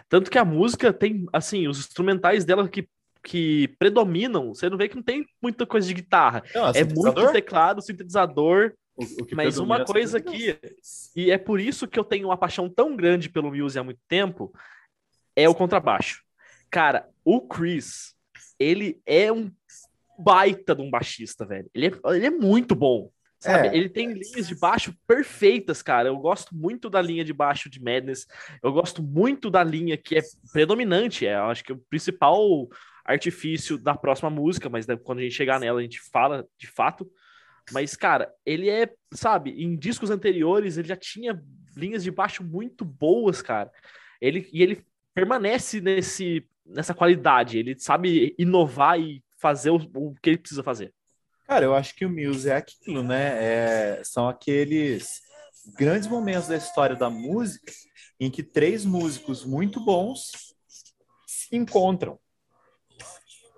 Tanto 0.09 0.31
que 0.31 0.39
a 0.39 0.45
música 0.45 0.93
tem, 0.93 1.27
assim, 1.33 1.69
os 1.69 1.79
instrumentais 1.79 2.45
dela 2.45 2.67
que, 2.67 2.89
que 3.23 3.69
predominam, 3.79 4.55
você 4.55 4.71
não 4.71 4.79
vê 4.79 4.89
que 4.89 4.97
não 4.97 5.03
tem 5.03 5.27
muita 5.41 5.67
coisa 5.67 5.87
de 5.87 5.95
guitarra. 5.95 6.43
Não, 6.55 6.69
é 6.71 6.83
muito 6.83 7.31
teclado, 7.31 7.83
sintetizador. 7.83 8.73
O, 8.97 9.05
o 9.05 9.27
mas 9.35 9.59
uma 9.59 9.85
coisa 9.85 10.21
que. 10.21 10.59
E 11.15 11.31
é 11.31 11.37
por 11.39 11.61
isso 11.61 11.87
que 11.87 11.99
eu 11.99 12.05
tenho 12.05 12.29
uma 12.29 12.37
paixão 12.37 12.69
tão 12.69 12.97
grande 12.97 13.29
pelo 13.29 13.55
Muse 13.55 13.79
há 13.79 13.85
muito 13.85 14.01
tempo, 14.09 14.53
é 15.37 15.49
o 15.49 15.55
contrabaixo. 15.55 16.23
Cara, 16.71 17.09
o 17.25 17.41
Chris, 17.41 18.15
ele 18.59 19.01
é 19.07 19.31
um 19.31 19.53
baita 20.19 20.75
de 20.75 20.83
um 20.83 20.91
baixista, 20.91 21.47
velho. 21.47 21.71
Ele 21.75 21.87
é, 21.87 22.17
ele 22.17 22.27
é 22.27 22.31
muito 22.31 22.75
bom. 22.75 23.11
Sabe? 23.39 23.69
É. 23.69 23.77
Ele 23.77 23.89
tem 23.89 24.13
linhas 24.13 24.49
de 24.49 24.55
baixo 24.57 24.93
perfeitas, 25.07 25.81
cara. 25.81 26.09
Eu 26.09 26.19
gosto 26.19 26.55
muito 26.57 26.91
da 26.91 27.01
linha 27.01 27.25
de 27.25 27.33
baixo 27.33 27.71
de 27.71 27.81
Madness. 27.81 28.27
Eu 28.63 28.73
gosto 28.73 29.03
muito 29.03 29.49
da 29.49 29.63
linha 29.63 29.97
que 29.97 30.19
é 30.19 30.23
predominante. 30.53 31.25
É, 31.25 31.37
acho 31.37 31.63
que 31.63 31.71
é 31.71 31.75
o 31.75 31.85
principal 31.89 32.69
artifício 33.05 33.79
da 33.79 33.95
próxima 33.95 34.29
música, 34.29 34.69
mas 34.69 34.87
né, 34.87 34.97
quando 34.97 35.21
a 35.21 35.23
gente 35.23 35.35
chegar 35.35 35.61
nela, 35.61 35.79
a 35.79 35.83
gente 35.83 36.01
fala 36.01 36.47
de 36.59 36.67
fato. 36.67 37.09
Mas, 37.73 37.95
cara, 37.95 38.33
ele 38.45 38.69
é, 38.69 38.91
sabe, 39.13 39.51
em 39.63 39.77
discos 39.77 40.11
anteriores 40.11 40.77
ele 40.77 40.89
já 40.89 40.97
tinha 40.97 41.41
linhas 41.77 42.03
de 42.03 42.11
baixo 42.11 42.43
muito 42.43 42.85
boas, 42.85 43.41
cara. 43.41 43.71
Ele, 44.21 44.49
e 44.53 44.63
ele 44.63 44.85
permanece 45.15 45.81
nesse, 45.81 46.45
nessa 46.67 46.93
qualidade. 46.93 47.59
Ele 47.59 47.79
sabe 47.79 48.35
inovar 48.39 48.99
e 48.99 49.23
fazer 49.39 49.71
o, 49.71 49.77
o 49.95 50.15
que 50.21 50.31
ele 50.31 50.39
precisa 50.39 50.63
fazer. 50.63 50.93
Cara, 51.47 51.65
eu 51.65 51.75
acho 51.75 51.95
que 51.95 52.05
o 52.05 52.11
Muse 52.11 52.51
é 52.51 52.57
aquilo, 52.57 53.03
né? 53.03 53.43
É, 53.43 54.05
são 54.05 54.29
aqueles 54.29 55.23
grandes 55.77 56.09
momentos 56.09 56.49
da 56.49 56.57
história 56.57 56.95
da 56.95 57.09
música 57.09 57.73
em 58.21 58.31
que 58.31 58.43
três 58.43 58.85
músicos 58.85 59.45
muito 59.45 59.83
bons 59.85 60.55
se 61.27 61.57
encontram. 61.57 62.19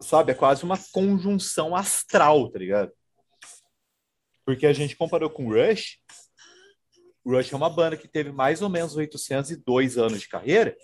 Sabe? 0.01 0.33
É 0.33 0.35
quase 0.35 0.65
uma 0.65 0.79
conjunção 0.93 1.75
astral, 1.75 2.51
tá 2.51 2.59
ligado? 2.59 2.93
Porque 4.45 4.67
a 4.67 4.73
gente 4.73 4.97
comparou 4.97 5.31
com 5.31 5.47
o 5.47 5.55
Rush. 5.55 5.99
Rush 7.25 7.53
é 7.53 7.57
uma 7.57 7.71
banda 7.71 7.97
que 7.97 8.09
teve 8.09 8.33
mais 8.33 8.63
ou 8.63 8.69
menos 8.69 8.97
802 8.97 9.99
anos 9.99 10.21
de 10.21 10.29
carreira 10.29 10.77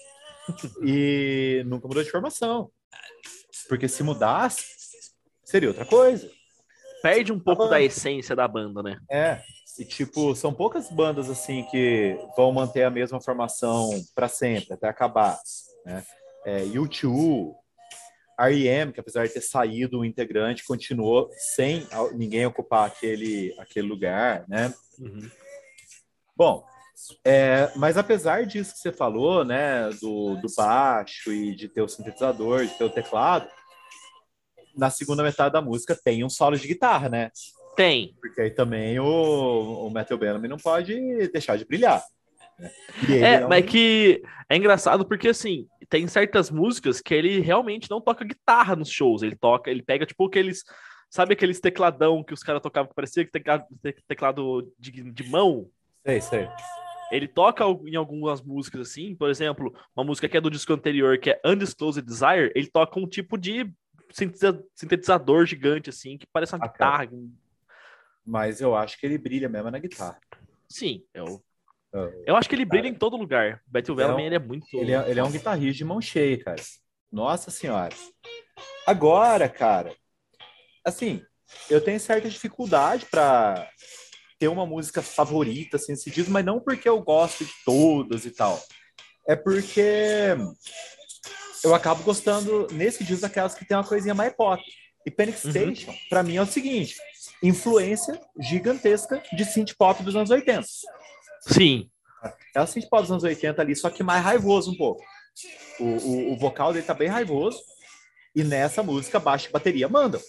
e 0.84 1.62
nunca 1.66 1.88
mudou 1.88 2.02
de 2.02 2.10
formação. 2.10 2.70
Porque 3.68 3.88
se 3.88 4.02
mudasse, 4.02 4.64
seria 5.46 5.68
outra 5.68 5.86
coisa 5.86 6.28
perde 7.06 7.32
um 7.32 7.38
pouco 7.38 7.68
da 7.68 7.80
essência 7.80 8.34
da 8.34 8.48
banda, 8.48 8.82
né? 8.82 8.98
É. 9.08 9.40
E, 9.78 9.84
tipo, 9.84 10.34
são 10.34 10.52
poucas 10.52 10.90
bandas, 10.90 11.30
assim, 11.30 11.62
que 11.70 12.18
vão 12.36 12.50
manter 12.50 12.82
a 12.82 12.90
mesma 12.90 13.20
formação 13.20 13.90
para 14.12 14.26
sempre, 14.26 14.74
até 14.74 14.88
acabar, 14.88 15.38
né? 15.84 16.04
É, 16.44 16.62
U2, 16.62 17.54
R.E.M., 18.40 18.92
que 18.92 18.98
apesar 18.98 19.24
de 19.26 19.34
ter 19.34 19.40
saído 19.40 20.00
o 20.00 20.04
integrante, 20.04 20.64
continuou 20.64 21.30
sem 21.54 21.86
ninguém 22.14 22.44
ocupar 22.44 22.88
aquele, 22.88 23.54
aquele 23.60 23.86
lugar, 23.86 24.44
né? 24.48 24.74
Uhum. 24.98 25.30
Bom, 26.36 26.64
é, 27.24 27.70
mas 27.76 27.96
apesar 27.96 28.46
disso 28.46 28.72
que 28.72 28.80
você 28.80 28.92
falou, 28.92 29.44
né, 29.44 29.90
do, 30.00 30.34
do 30.36 30.48
baixo 30.56 31.32
e 31.32 31.54
de 31.54 31.68
ter 31.68 31.82
o 31.82 31.88
sintetizador, 31.88 32.66
de 32.66 32.76
ter 32.76 32.84
o 32.84 32.90
teclado, 32.90 33.48
na 34.76 34.90
segunda 34.90 35.22
metade 35.22 35.52
da 35.52 35.62
música 35.62 35.98
tem 36.02 36.24
um 36.24 36.28
solo 36.28 36.56
de 36.56 36.68
guitarra, 36.68 37.08
né? 37.08 37.30
Tem. 37.76 38.14
Porque 38.20 38.40
aí 38.40 38.50
também 38.50 38.98
o, 38.98 39.86
o 39.86 39.90
Metal 39.90 40.16
Bellamy 40.16 40.48
não 40.48 40.56
pode 40.56 41.28
deixar 41.28 41.56
de 41.56 41.64
brilhar. 41.64 42.02
Né? 42.58 42.70
É, 43.10 43.34
é 43.34 43.44
um... 43.44 43.48
mas 43.48 43.64
que 43.66 44.22
é 44.48 44.56
engraçado 44.56 45.06
porque 45.06 45.28
assim, 45.28 45.66
tem 45.88 46.06
certas 46.08 46.50
músicas 46.50 47.00
que 47.00 47.14
ele 47.14 47.40
realmente 47.40 47.90
não 47.90 48.00
toca 48.00 48.24
guitarra 48.24 48.74
nos 48.74 48.90
shows. 48.90 49.22
Ele 49.22 49.36
toca, 49.36 49.70
ele 49.70 49.82
pega 49.82 50.06
tipo 50.06 50.26
aqueles. 50.26 50.64
Sabe 51.08 51.34
aqueles 51.34 51.60
tecladão 51.60 52.24
que 52.24 52.34
os 52.34 52.42
caras 52.42 52.60
tocavam 52.60 52.88
que 52.88 52.94
parecia 52.94 53.24
que 53.24 53.30
teclado, 53.30 53.64
teclado 54.08 54.72
de, 54.78 54.90
de 54.90 55.30
mão? 55.30 55.68
Sei, 56.04 56.20
sei. 56.20 56.48
Ele 57.12 57.28
toca 57.28 57.64
em 57.86 57.94
algumas 57.94 58.42
músicas 58.42 58.88
assim, 58.88 59.14
por 59.14 59.30
exemplo, 59.30 59.72
uma 59.94 60.04
música 60.04 60.28
que 60.28 60.36
é 60.36 60.40
do 60.40 60.50
disco 60.50 60.72
anterior, 60.72 61.16
que 61.18 61.30
é 61.30 61.40
Undisclosed 61.44 62.04
Desire, 62.04 62.50
ele 62.56 62.66
toca 62.66 62.98
um 62.98 63.06
tipo 63.06 63.38
de 63.38 63.72
sintetizador 64.10 65.46
gigante, 65.46 65.90
assim, 65.90 66.16
que 66.18 66.26
parece 66.26 66.54
uma 66.54 66.64
ah, 66.64 66.68
guitarra. 66.68 67.08
Mas 68.24 68.60
eu 68.60 68.74
acho 68.74 68.98
que 68.98 69.06
ele 69.06 69.18
brilha 69.18 69.48
mesmo 69.48 69.70
na 69.70 69.78
guitarra. 69.78 70.18
Sim, 70.68 71.04
eu, 71.14 71.42
uh, 71.94 72.22
eu 72.26 72.36
acho 72.36 72.48
que 72.48 72.54
ele 72.54 72.64
brilha 72.64 72.84
cara, 72.84 72.94
em 72.94 72.98
todo 72.98 73.16
lugar. 73.16 73.62
Beto 73.66 73.94
Bellamy, 73.94 74.22
é 74.22 74.24
um, 74.24 74.26
ele 74.26 74.34
é 74.34 74.38
muito... 74.38 74.66
Ele 74.72 74.92
é, 74.92 75.10
ele 75.10 75.20
é 75.20 75.24
um 75.24 75.30
guitarrista 75.30 75.78
de 75.78 75.84
mão 75.84 76.00
cheia, 76.00 76.42
cara. 76.42 76.62
Nossa 77.10 77.50
senhora. 77.50 77.94
Agora, 78.86 79.48
cara, 79.48 79.94
assim, 80.84 81.22
eu 81.70 81.80
tenho 81.80 81.98
certa 81.98 82.28
dificuldade 82.28 83.06
para 83.06 83.68
ter 84.38 84.48
uma 84.48 84.66
música 84.66 85.02
favorita, 85.02 85.76
assim, 85.76 85.96
se 85.96 86.10
diz, 86.10 86.28
mas 86.28 86.44
não 86.44 86.60
porque 86.60 86.88
eu 86.88 87.00
gosto 87.02 87.44
de 87.44 87.52
todas 87.64 88.24
e 88.24 88.30
tal. 88.30 88.62
É 89.26 89.34
porque 89.34 90.36
eu 91.66 91.74
acabo 91.74 92.02
gostando, 92.02 92.66
nesse 92.72 93.02
disco, 93.04 93.22
daquelas 93.22 93.54
que 93.54 93.64
tem 93.64 93.76
uma 93.76 93.84
coisinha 93.84 94.14
mais 94.14 94.32
pop. 94.32 94.62
E 95.04 95.10
Panic 95.10 95.44
uhum. 95.44 95.50
Station, 95.50 95.90
uhum. 95.90 95.96
para 96.08 96.22
mim, 96.22 96.36
é 96.36 96.42
o 96.42 96.46
seguinte: 96.46 96.96
influência 97.42 98.20
gigantesca 98.40 99.22
de 99.32 99.44
synth 99.44 99.74
pop 99.76 100.02
dos 100.02 100.16
anos 100.16 100.30
80. 100.30 100.66
Sim. 101.42 101.88
É 102.54 102.60
o 102.60 102.66
synth 102.66 102.88
pop 102.88 103.02
dos 103.02 103.10
anos 103.10 103.24
80 103.24 103.60
ali, 103.60 103.76
só 103.76 103.90
que 103.90 104.02
mais 104.02 104.22
raivoso 104.22 104.72
um 104.72 104.76
pouco. 104.76 105.02
O, 105.78 105.84
o, 105.84 106.32
o 106.32 106.36
vocal 106.38 106.72
dele 106.72 106.86
tá 106.86 106.94
bem 106.94 107.08
raivoso. 107.08 107.58
E 108.34 108.44
nessa 108.44 108.82
música, 108.82 109.18
baixo 109.18 109.48
e 109.48 109.52
bateria 109.52 109.88
mandam. 109.88 110.20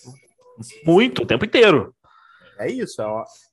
Muito, 0.85 1.23
o 1.23 1.25
tempo 1.25 1.45
inteiro. 1.45 1.93
É 2.59 2.71
isso, 2.71 3.01
é 3.01 3.05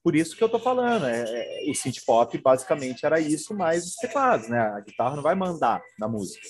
por 0.02 0.16
isso 0.16 0.36
que 0.36 0.42
eu 0.42 0.48
tô 0.48 0.58
falando. 0.58 1.06
É, 1.06 1.24
é, 1.26 1.70
o 1.70 1.74
synth 1.74 2.04
pop 2.06 2.36
basicamente 2.38 3.04
era 3.04 3.20
isso, 3.20 3.54
mais 3.54 3.84
os 3.84 3.96
teclados, 3.96 4.48
né? 4.48 4.58
A 4.58 4.80
guitarra 4.80 5.16
não 5.16 5.22
vai 5.22 5.34
mandar 5.34 5.82
na 5.98 6.08
música. 6.08 6.46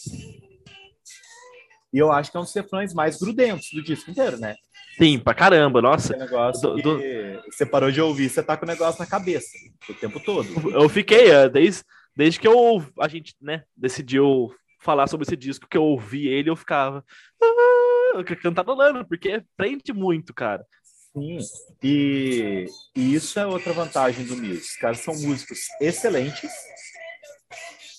E 1.94 1.98
eu 2.00 2.10
acho 2.10 2.28
que 2.28 2.36
é 2.36 2.40
um 2.40 2.42
dos 2.42 2.52
refrões 2.52 2.92
mais 2.92 3.16
grudentos 3.20 3.68
do 3.72 3.80
disco 3.80 4.10
inteiro, 4.10 4.36
né? 4.36 4.56
Sim, 4.98 5.16
pra 5.16 5.32
caramba, 5.32 5.80
nossa. 5.80 6.12
Do, 6.60 6.74
do... 6.82 7.00
Você 7.48 7.64
parou 7.64 7.92
de 7.92 8.00
ouvir, 8.00 8.28
você 8.28 8.42
tá 8.42 8.56
com 8.56 8.64
o 8.64 8.68
negócio 8.68 8.98
na 8.98 9.06
cabeça 9.06 9.56
o 9.88 9.94
tempo 9.94 10.18
todo. 10.18 10.48
Eu 10.72 10.88
fiquei, 10.88 11.30
é, 11.30 11.48
desde, 11.48 11.84
desde 12.16 12.40
que 12.40 12.48
eu, 12.48 12.84
a 12.98 13.06
gente, 13.06 13.36
né, 13.40 13.62
decidiu 13.76 14.52
falar 14.80 15.06
sobre 15.06 15.24
esse 15.24 15.36
disco, 15.36 15.68
que 15.70 15.76
eu 15.76 15.84
ouvi 15.84 16.26
ele, 16.26 16.50
eu 16.50 16.56
ficava 16.56 17.04
ah, 17.40 18.24
cantarolando, 18.42 19.06
porque 19.06 19.44
prende 19.56 19.92
muito, 19.92 20.34
cara. 20.34 20.66
Sim, 21.12 21.38
e, 21.80 22.66
e 22.96 23.14
isso 23.14 23.38
é 23.38 23.46
outra 23.46 23.72
vantagem 23.72 24.26
do 24.26 24.36
Muse. 24.36 24.62
Os 24.62 24.76
caras 24.78 24.98
são 24.98 25.14
músicos 25.14 25.60
excelentes. 25.80 26.50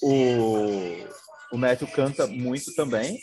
O, 0.02 0.98
o 1.54 1.58
Matthew 1.58 1.88
canta 1.88 2.28
muito 2.28 2.76
também 2.76 3.18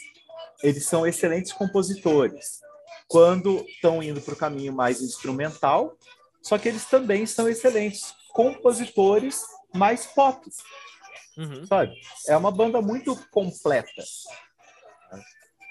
eles 0.62 0.86
são 0.86 1.06
excelentes 1.06 1.52
compositores. 1.52 2.60
Quando 3.08 3.64
estão 3.68 4.02
indo 4.02 4.20
para 4.20 4.34
o 4.34 4.38
caminho 4.38 4.72
mais 4.72 5.02
instrumental, 5.02 5.96
só 6.40 6.58
que 6.58 6.68
eles 6.68 6.84
também 6.86 7.26
são 7.26 7.48
excelentes 7.48 8.14
compositores 8.32 9.42
mais 9.74 10.06
pop. 10.06 10.48
Uhum. 11.36 11.66
Sabe? 11.66 11.94
É 12.28 12.36
uma 12.36 12.50
banda 12.50 12.80
muito 12.80 13.16
completa. 13.30 14.02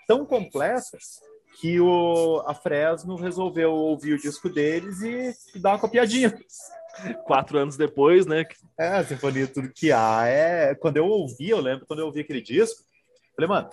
Tão 0.08 0.26
completa 0.26 0.98
que 1.60 1.80
o, 1.80 2.44
a 2.46 2.54
Fresno 2.54 3.16
resolveu 3.16 3.72
ouvir 3.72 4.14
o 4.14 4.22
disco 4.22 4.50
deles 4.50 5.02
e, 5.02 5.34
e 5.56 5.60
dar 5.60 5.72
uma 5.72 5.80
copiadinha. 5.80 6.38
Quatro 7.24 7.58
anos 7.58 7.78
depois, 7.78 8.26
né? 8.26 8.46
É, 8.78 8.88
a 8.88 9.04
Sinfonia 9.04 9.48
Tudo 9.48 9.72
Que 9.72 9.92
Há. 9.92 10.26
É... 10.26 10.76
Quando 10.76 10.98
eu 10.98 11.06
ouvi, 11.06 11.50
eu 11.50 11.60
lembro 11.60 11.86
quando 11.86 12.00
eu 12.00 12.08
ouvi 12.08 12.22
aquele 12.22 12.42
disco, 12.42 12.84
falei, 13.36 13.48
mano, 13.48 13.70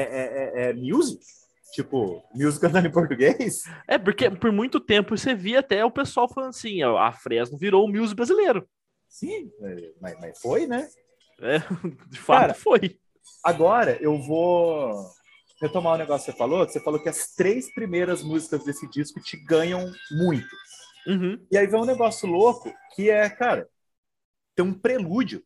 é, 0.00 0.04
é, 0.04 0.52
é, 0.66 0.70
é 0.70 0.72
music? 0.74 1.24
Tipo, 1.72 2.22
music 2.34 2.60
cantando 2.60 2.88
em 2.88 2.92
português? 2.92 3.62
É, 3.86 3.96
porque 3.96 4.28
por 4.30 4.50
muito 4.50 4.80
tempo 4.80 5.16
você 5.16 5.34
via 5.34 5.60
até 5.60 5.84
o 5.84 5.90
pessoal 5.90 6.28
falando 6.28 6.50
assim, 6.50 6.82
a 6.82 7.12
Fresno 7.12 7.56
virou 7.56 7.84
o 7.84 7.88
music 7.88 8.16
brasileiro. 8.16 8.68
Sim, 9.08 9.50
é, 9.62 9.92
mas, 10.00 10.20
mas 10.20 10.40
foi, 10.40 10.66
né? 10.66 10.88
É, 11.40 11.58
de 12.08 12.18
fato 12.18 12.40
Cara, 12.40 12.54
foi. 12.54 12.98
Agora 13.44 13.96
eu 14.00 14.20
vou 14.20 15.10
retomar 15.60 15.92
o 15.92 15.96
um 15.96 15.98
negócio 15.98 16.26
que 16.26 16.32
você 16.32 16.38
falou, 16.38 16.66
você 16.66 16.80
falou 16.80 17.00
que 17.00 17.08
as 17.08 17.34
três 17.34 17.72
primeiras 17.72 18.22
músicas 18.22 18.64
desse 18.64 18.88
disco 18.88 19.20
te 19.20 19.36
ganham 19.36 19.90
muito. 20.10 20.56
Uhum. 21.06 21.46
E 21.50 21.56
aí 21.56 21.66
vem 21.66 21.80
um 21.80 21.86
negócio 21.86 22.28
louco 22.28 22.72
que 22.94 23.10
é, 23.10 23.28
cara, 23.28 23.68
tem 24.54 24.64
um 24.64 24.74
prelúdio 24.74 25.42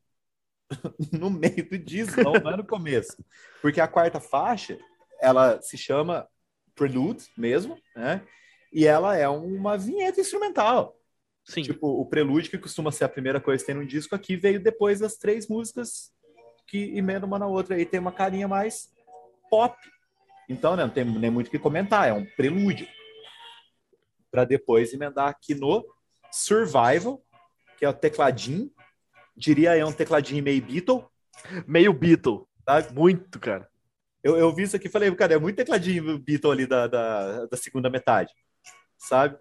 no 1.13 1.31
meio 1.31 1.69
do 1.69 1.79
disco, 1.79 2.23
não, 2.23 2.33
não 2.33 2.53
é 2.53 2.57
no 2.57 2.67
começo. 2.67 3.17
Porque 3.61 3.81
a 3.81 3.89
quarta 3.89 4.21
faixa, 4.21 4.79
ela 5.21 5.61
se 5.63 5.77
chama 5.77 6.29
Prelude 6.75 7.27
mesmo, 7.37 7.79
né? 7.95 8.23
E 8.73 8.87
ela 8.87 9.17
é 9.17 9.29
uma 9.29 9.79
vinheta 9.79 10.21
instrumental. 10.21 10.99
Sim. 11.45 11.63
Tipo, 11.63 11.87
o 11.87 12.07
prelúdio, 12.07 12.51
que 12.51 12.59
costuma 12.59 12.91
ser 12.91 13.05
a 13.05 13.09
primeira 13.09 13.41
coisa 13.41 13.63
que 13.63 13.67
tem 13.67 13.75
no 13.75 13.87
disco 13.87 14.15
aqui, 14.15 14.35
veio 14.35 14.59
depois 14.59 14.99
das 14.99 15.17
três 15.17 15.47
músicas 15.47 16.11
que 16.67 16.97
emendam 16.97 17.29
uma 17.29 17.39
na 17.39 17.47
outra. 17.47 17.77
Aí 17.77 17.85
tem 17.85 18.01
uma 18.01 18.11
carinha 18.11 18.49
mais 18.49 18.91
pop. 19.51 19.77
Então, 20.49 20.75
né, 20.75 20.83
não 20.83 20.91
tem 20.91 21.05
nem 21.05 21.31
muito 21.31 21.49
o 21.49 21.51
que 21.51 21.59
comentar, 21.59 22.09
é 22.09 22.13
um 22.13 22.25
prelúdio. 22.25 22.89
Para 24.31 24.45
depois 24.45 24.93
emendar 24.93 25.29
aqui 25.29 25.55
no 25.55 25.85
Survival, 26.33 27.23
que 27.79 27.85
é 27.85 27.89
o 27.89 27.95
tecladinho. 27.95 28.73
Diria 29.37 29.77
eu 29.77 29.87
um 29.87 29.93
tecladinho 29.93 30.43
meio 30.43 30.63
Beatle. 30.63 31.05
Meio 31.67 31.93
Beatle. 31.93 32.47
Sabe? 32.65 32.95
Muito, 32.95 33.39
cara. 33.41 33.69
Eu, 34.23 34.37
eu 34.37 34.55
vi 34.55 34.63
isso 34.63 34.77
aqui 34.77 34.87
e 34.87 34.91
falei, 34.91 35.15
cara, 35.15 35.35
é 35.35 35.39
muito 35.39 35.57
tecladinho 35.57 36.19
Beatle 36.19 36.53
ali 36.53 36.67
da, 36.67 36.87
da, 36.87 37.47
da 37.47 37.57
segunda 37.57 37.91
metade. 37.91 38.33
Sabe? 38.97 39.37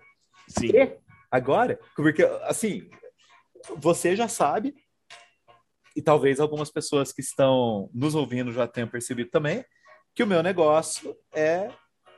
Sim. 0.47 0.67
E 0.67 0.97
agora, 1.31 1.79
porque 1.95 2.23
assim, 2.43 2.89
você 3.77 4.15
já 4.15 4.27
sabe, 4.27 4.75
e 5.95 6.01
talvez 6.01 6.39
algumas 6.39 6.69
pessoas 6.71 7.13
que 7.13 7.21
estão 7.21 7.89
nos 7.93 8.15
ouvindo 8.15 8.51
já 8.51 8.67
tenham 8.67 8.89
percebido 8.89 9.29
também, 9.29 9.63
que 10.13 10.23
o 10.23 10.27
meu 10.27 10.43
negócio 10.43 11.15
é 11.33 11.69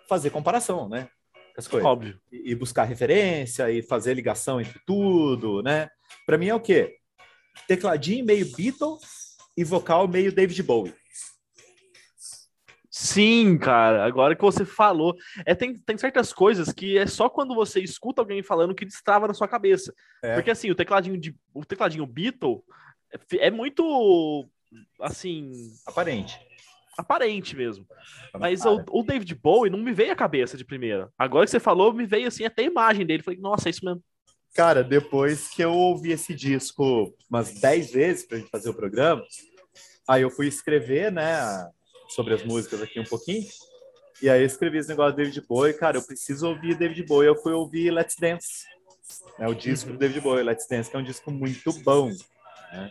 fazer 0.10 0.30
comparação, 0.30 0.90
né? 0.90 1.10
As 1.58 1.68
coisas. 1.68 1.88
Óbvio. 1.88 2.20
E 2.32 2.52
e 2.52 2.56
buscar 2.56 2.84
referência 2.84 3.72
e 3.72 3.82
fazer 3.82 4.14
ligação 4.14 4.60
entre 4.60 4.80
tudo, 4.86 5.62
né? 5.62 5.90
Para 6.26 6.38
mim 6.38 6.48
é 6.48 6.56
o 6.56 6.60
quê? 6.60 6.98
Tecladinho 7.68 8.26
meio 8.26 8.46
Beatle 8.56 8.98
e 9.58 9.64
vocal 9.64 10.08
meio 10.08 10.32
David 10.32 10.62
Bowie. 10.64 10.94
Sim, 12.90 13.58
cara, 13.58 14.06
agora 14.06 14.36
que 14.36 14.42
você 14.42 14.64
falou. 14.64 15.16
É, 15.46 15.54
tem, 15.54 15.78
tem 15.78 15.98
certas 15.98 16.32
coisas 16.32 16.72
que 16.72 16.98
é 16.98 17.06
só 17.06 17.28
quando 17.28 17.54
você 17.54 17.82
escuta 17.82 18.22
alguém 18.22 18.42
falando 18.42 18.74
que 18.74 18.86
destrava 18.86 19.28
na 19.28 19.34
sua 19.34 19.50
cabeça. 19.50 19.94
É. 20.24 20.34
Porque 20.34 20.50
assim, 20.50 20.72
o 20.72 20.76
tecladinho 20.76 21.18
de 21.18 21.36
o 21.54 21.66
tecladinho 21.66 22.06
Beatle 22.06 22.64
é 23.12 23.48
é 23.48 23.52
muito 23.52 24.48
assim, 25.02 25.52
Aparente. 25.86 26.40
aparente 26.98 27.54
mesmo. 27.54 27.86
Mas 28.34 28.66
o, 28.66 28.82
o 28.90 29.04
David 29.04 29.36
Bowie 29.36 29.70
não 29.70 29.80
me 29.80 29.92
veio 29.92 30.14
à 30.14 30.16
cabeça 30.16 30.56
de 30.56 30.64
primeira. 30.64 31.12
Agora 31.18 31.46
que 31.46 31.52
você 31.52 31.60
falou, 31.60 31.92
me 31.94 32.06
veio 32.06 32.28
assim 32.30 32.46
até 32.46 32.64
a 32.64 32.68
imagem 32.68 33.06
dele. 33.06 33.24
Falei, 33.24 33.40
nossa, 33.40 33.68
é 33.68 33.72
isso 33.72 33.84
mesmo. 33.84 34.02
Cara, 34.56 34.82
depois 34.82 35.50
que 35.50 35.62
eu 35.62 35.74
ouvi 35.74 36.14
esse 36.14 36.34
disco 36.34 37.14
umas 37.30 37.52
10 37.56 37.92
vezes 37.92 38.26
pra 38.26 38.38
gente 38.38 38.50
fazer 38.50 38.70
o 38.70 38.74
programa, 38.74 39.22
aí 40.08 40.22
eu 40.22 40.30
fui 40.30 40.48
escrever, 40.48 41.12
né, 41.12 41.70
sobre 42.08 42.34
as 42.34 42.42
músicas 42.42 42.82
aqui 42.82 42.98
um 42.98 43.04
pouquinho. 43.04 43.46
E 44.22 44.30
aí 44.30 44.42
eu 44.42 44.46
escrevi 44.46 44.78
esse 44.78 44.88
negócio 44.88 45.12
do 45.12 45.18
David 45.18 45.42
Bowie, 45.42 45.74
cara, 45.74 45.98
eu 45.98 46.02
preciso 46.02 46.48
ouvir 46.48 46.78
David 46.78 47.04
Bowie. 47.04 47.28
Eu 47.28 47.36
fui 47.36 47.52
ouvir 47.52 47.92
Let's 47.92 48.16
Dance, 48.18 48.64
né, 49.38 49.46
o 49.46 49.54
disco 49.54 49.92
do 49.92 49.98
David 49.98 50.22
Bowie, 50.22 50.42
Let's 50.42 50.68
Dance, 50.70 50.90
que 50.90 50.96
é 50.96 51.00
um 51.00 51.04
disco 51.04 51.30
muito 51.30 51.74
bom. 51.84 52.08
né? 52.72 52.90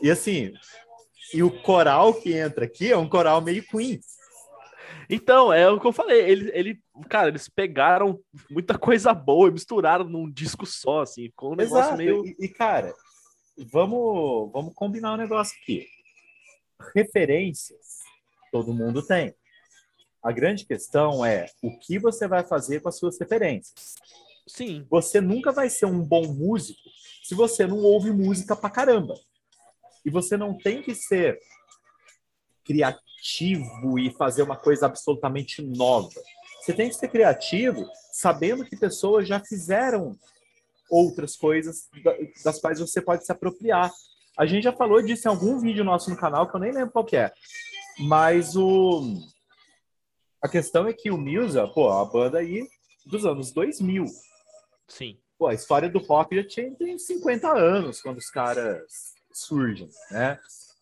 E 0.00 0.12
assim, 0.12 0.52
e 1.34 1.42
o 1.42 1.50
coral 1.50 2.14
que 2.14 2.34
entra 2.34 2.66
aqui 2.66 2.92
é 2.92 2.96
um 2.96 3.08
coral 3.08 3.40
meio 3.40 3.64
Queen. 3.64 3.98
Então, 5.10 5.52
é 5.52 5.68
o 5.68 5.80
que 5.80 5.86
eu 5.86 5.92
falei. 5.92 6.20
Ele, 6.20 6.50
ele, 6.52 6.82
cara, 7.08 7.28
eles 7.28 7.48
pegaram 7.48 8.20
muita 8.50 8.78
coisa 8.78 9.14
boa 9.14 9.48
e 9.48 9.52
misturaram 9.52 10.04
num 10.04 10.30
disco 10.30 10.66
só, 10.66 11.02
assim. 11.02 11.24
Ficou 11.24 11.52
um 11.52 11.56
negócio 11.56 11.78
Exato. 11.78 11.96
meio. 11.96 12.26
E, 12.26 12.36
e, 12.40 12.48
cara, 12.48 12.94
vamos, 13.72 14.52
vamos 14.52 14.74
combinar 14.74 15.14
um 15.14 15.16
negócio 15.16 15.56
aqui. 15.62 15.86
Referências, 16.94 18.00
todo 18.52 18.74
mundo 18.74 19.04
tem. 19.04 19.34
A 20.22 20.30
grande 20.30 20.66
questão 20.66 21.24
é 21.24 21.46
o 21.62 21.78
que 21.78 21.98
você 21.98 22.28
vai 22.28 22.44
fazer 22.44 22.80
com 22.80 22.88
as 22.88 22.98
suas 22.98 23.18
referências. 23.18 23.94
Sim. 24.46 24.86
Você 24.90 25.20
nunca 25.20 25.52
vai 25.52 25.70
ser 25.70 25.86
um 25.86 26.02
bom 26.02 26.26
músico 26.26 26.80
se 27.22 27.34
você 27.34 27.66
não 27.66 27.78
ouve 27.78 28.10
música 28.10 28.56
pra 28.56 28.70
caramba. 28.70 29.14
E 30.04 30.10
você 30.10 30.36
não 30.36 30.56
tem 30.56 30.82
que 30.82 30.94
ser 30.94 31.38
criativo 32.68 33.98
e 33.98 34.12
fazer 34.12 34.42
uma 34.42 34.56
coisa 34.56 34.86
absolutamente 34.86 35.62
nova. 35.62 36.10
Você 36.60 36.74
tem 36.74 36.88
que 36.90 36.94
ser 36.94 37.08
criativo 37.08 37.84
sabendo 38.12 38.64
que 38.64 38.76
pessoas 38.76 39.26
já 39.26 39.40
fizeram 39.40 40.14
outras 40.90 41.34
coisas 41.34 41.88
da- 42.04 42.14
das 42.44 42.60
quais 42.60 42.78
você 42.78 43.00
pode 43.00 43.24
se 43.24 43.32
apropriar. 43.32 43.90
A 44.38 44.44
gente 44.46 44.64
já 44.64 44.72
falou 44.72 45.02
disso 45.02 45.26
em 45.26 45.30
algum 45.30 45.58
vídeo 45.58 45.82
nosso 45.82 46.10
no 46.10 46.16
canal, 46.16 46.48
que 46.48 46.54
eu 46.54 46.60
nem 46.60 46.70
lembro 46.72 46.92
qual 46.92 47.04
que 47.04 47.16
é. 47.16 47.32
Mas 48.00 48.54
o... 48.54 49.16
a 50.42 50.48
questão 50.48 50.86
é 50.86 50.92
que 50.92 51.10
o 51.10 51.18
Musa, 51.18 51.66
pô, 51.66 51.90
a 51.90 52.04
banda 52.04 52.38
aí 52.38 52.68
dos 53.06 53.24
anos 53.24 53.50
2000. 53.50 54.04
Sim. 54.86 55.18
Pô, 55.38 55.46
a 55.46 55.54
história 55.54 55.88
do 55.88 55.98
rock 55.98 56.36
já 56.36 56.44
tinha 56.46 56.74
tem 56.74 56.98
50 56.98 57.48
anos 57.50 58.00
quando 58.00 58.18
os 58.18 58.30
caras 58.30 59.14
surgem, 59.32 59.88
né? 60.10 60.38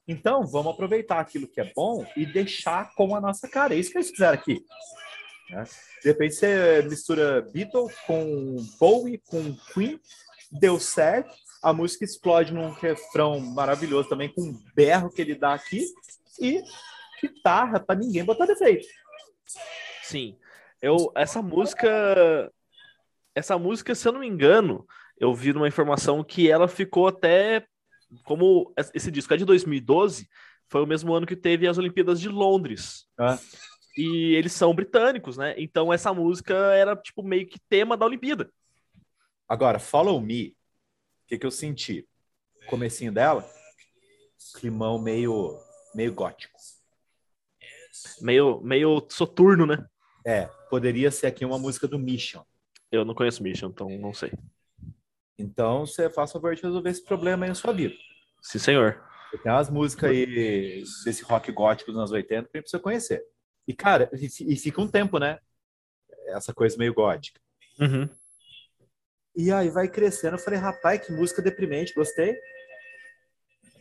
Então, 0.08 0.46
vamos 0.46 0.72
aproveitar 0.72 1.18
aquilo 1.18 1.48
que 1.48 1.60
é 1.60 1.72
bom 1.74 2.06
e 2.16 2.24
deixar 2.24 2.94
com 2.94 3.14
a 3.14 3.20
nossa 3.20 3.48
cara. 3.48 3.74
É 3.74 3.78
isso 3.78 3.90
que 3.90 3.98
eles 3.98 4.10
fizeram 4.10 4.34
aqui. 4.34 4.64
Né? 5.50 5.64
De 6.02 6.08
repente 6.08 6.34
você 6.34 6.82
mistura 6.82 7.42
Beatles 7.42 7.94
com 8.06 8.56
Bowie, 8.78 9.18
com 9.26 9.56
Queen, 9.72 10.00
deu 10.50 10.78
certo, 10.78 11.34
a 11.62 11.72
música 11.72 12.04
explode 12.04 12.52
num 12.52 12.70
refrão 12.70 13.40
maravilhoso 13.40 14.08
também, 14.08 14.32
com 14.32 14.42
um 14.42 14.62
berro 14.74 15.10
que 15.10 15.20
ele 15.20 15.34
dá 15.34 15.54
aqui, 15.54 15.84
e 16.40 16.62
guitarra 17.20 17.80
para 17.80 17.98
ninguém 17.98 18.24
botar 18.24 18.46
defeito. 18.46 18.86
Sim. 20.02 20.36
Eu, 20.80 21.10
essa 21.14 21.42
música. 21.42 22.52
Essa 23.34 23.58
música, 23.58 23.94
se 23.94 24.06
eu 24.06 24.12
não 24.12 24.20
me 24.20 24.26
engano, 24.26 24.86
eu 25.18 25.34
vi 25.34 25.52
numa 25.52 25.68
informação 25.68 26.22
que 26.22 26.50
ela 26.50 26.68
ficou 26.68 27.08
até. 27.08 27.66
Como 28.24 28.72
esse 28.94 29.10
disco 29.10 29.32
é 29.34 29.36
de 29.36 29.44
2012, 29.44 30.28
foi 30.68 30.82
o 30.82 30.86
mesmo 30.86 31.12
ano 31.14 31.26
que 31.26 31.36
teve 31.36 31.66
as 31.66 31.78
Olimpíadas 31.78 32.20
de 32.20 32.28
Londres. 32.28 33.06
Ah. 33.18 33.38
E 33.96 34.34
eles 34.34 34.52
são 34.52 34.74
britânicos, 34.74 35.36
né? 35.36 35.54
Então 35.56 35.92
essa 35.92 36.12
música 36.12 36.54
era 36.54 36.94
tipo 36.96 37.22
meio 37.22 37.46
que 37.46 37.58
tema 37.68 37.96
da 37.96 38.04
Olimpíada. 38.04 38.50
Agora, 39.48 39.78
Follow 39.78 40.20
Me, 40.20 40.48
o 40.48 41.28
que, 41.28 41.38
que 41.38 41.46
eu 41.46 41.50
senti? 41.50 42.06
Comecinho 42.66 43.12
dela, 43.12 43.48
climão 44.54 44.98
meio, 44.98 45.58
meio 45.94 46.12
gótico. 46.12 46.58
Meio, 48.20 48.60
meio 48.60 49.06
soturno, 49.08 49.66
né? 49.66 49.86
É, 50.26 50.46
poderia 50.68 51.10
ser 51.10 51.28
aqui 51.28 51.44
uma 51.44 51.58
música 51.58 51.86
do 51.86 51.98
Mission. 51.98 52.42
Eu 52.90 53.04
não 53.04 53.14
conheço 53.14 53.42
Mission, 53.42 53.68
então 53.68 53.88
não 53.98 54.12
sei. 54.12 54.32
Então, 55.38 55.86
você 55.86 56.08
faz 56.08 56.32
favor 56.32 56.54
de 56.54 56.62
resolver 56.62 56.90
esse 56.90 57.04
problema 57.04 57.44
aí 57.44 57.48
na 57.48 57.54
sua 57.54 57.72
vida. 57.72 57.94
Sim, 58.40 58.58
senhor. 58.58 59.02
Tem 59.42 59.52
umas 59.52 59.68
músicas 59.68 60.10
aí 60.10 60.84
desse 61.04 61.22
rock 61.24 61.52
gótico 61.52 61.90
dos 61.90 61.98
anos 61.98 62.12
80 62.12 62.48
que 62.48 62.56
a 62.56 62.58
gente 62.58 62.64
precisa 62.64 62.82
conhecer. 62.82 63.22
E, 63.68 63.74
cara, 63.74 64.08
e, 64.14 64.54
e 64.54 64.56
fica 64.56 64.80
um 64.80 64.88
tempo, 64.88 65.18
né? 65.18 65.38
Essa 66.28 66.54
coisa 66.54 66.78
meio 66.78 66.94
gótica. 66.94 67.40
Uhum. 67.78 68.08
E 69.36 69.52
aí 69.52 69.68
vai 69.68 69.88
crescendo. 69.88 70.36
Eu 70.36 70.40
falei, 70.40 70.58
rapaz, 70.58 71.04
que 71.04 71.12
música 71.12 71.42
deprimente, 71.42 71.92
gostei. 71.92 72.34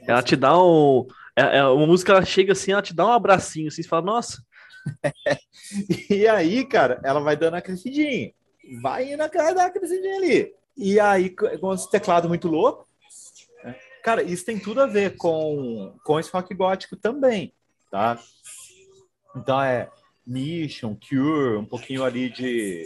Ela 0.07 0.21
te 0.21 0.35
dá 0.35 0.61
um. 0.61 1.07
É, 1.35 1.59
é 1.59 1.63
uma 1.65 1.87
música, 1.87 2.11
ela 2.11 2.25
chega 2.25 2.51
assim, 2.51 2.71
ela 2.71 2.81
te 2.81 2.93
dá 2.93 3.05
um 3.05 3.11
abracinho, 3.11 3.67
assim, 3.67 3.81
você 3.81 3.87
fala, 3.87 4.05
nossa, 4.05 4.43
E 6.09 6.27
aí, 6.27 6.65
cara, 6.65 6.99
ela 7.03 7.19
vai 7.19 7.35
dando 7.35 7.55
a 7.55 7.61
crescidinha. 7.61 8.31
Vai 8.81 9.13
indo 9.13 9.21
a 9.21 9.29
cara 9.29 9.53
da 9.53 9.69
crescidinha 9.69 10.17
ali. 10.17 10.53
E 10.77 10.99
aí, 10.99 11.29
com 11.29 11.73
esse 11.73 11.89
teclado 11.89 12.27
muito 12.27 12.47
louco. 12.47 12.87
né? 13.63 13.75
Cara, 14.03 14.21
isso 14.21 14.45
tem 14.45 14.59
tudo 14.59 14.81
a 14.81 14.85
ver 14.85 15.15
com, 15.17 15.95
com 16.03 16.19
esse 16.19 16.29
rock 16.31 16.53
gótico 16.53 16.95
também, 16.95 17.53
tá? 17.89 18.19
Então 19.35 19.61
é 19.61 19.89
Mission, 20.25 20.95
Cure, 20.95 21.57
um 21.57 21.65
pouquinho 21.65 22.03
ali 22.03 22.29
de. 22.29 22.83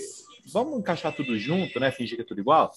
Vamos 0.52 0.80
encaixar 0.80 1.16
tudo 1.16 1.38
junto, 1.38 1.80
né? 1.80 1.92
Fingir 1.92 2.16
que 2.16 2.22
é 2.24 2.26
tudo 2.26 2.42
igual. 2.42 2.72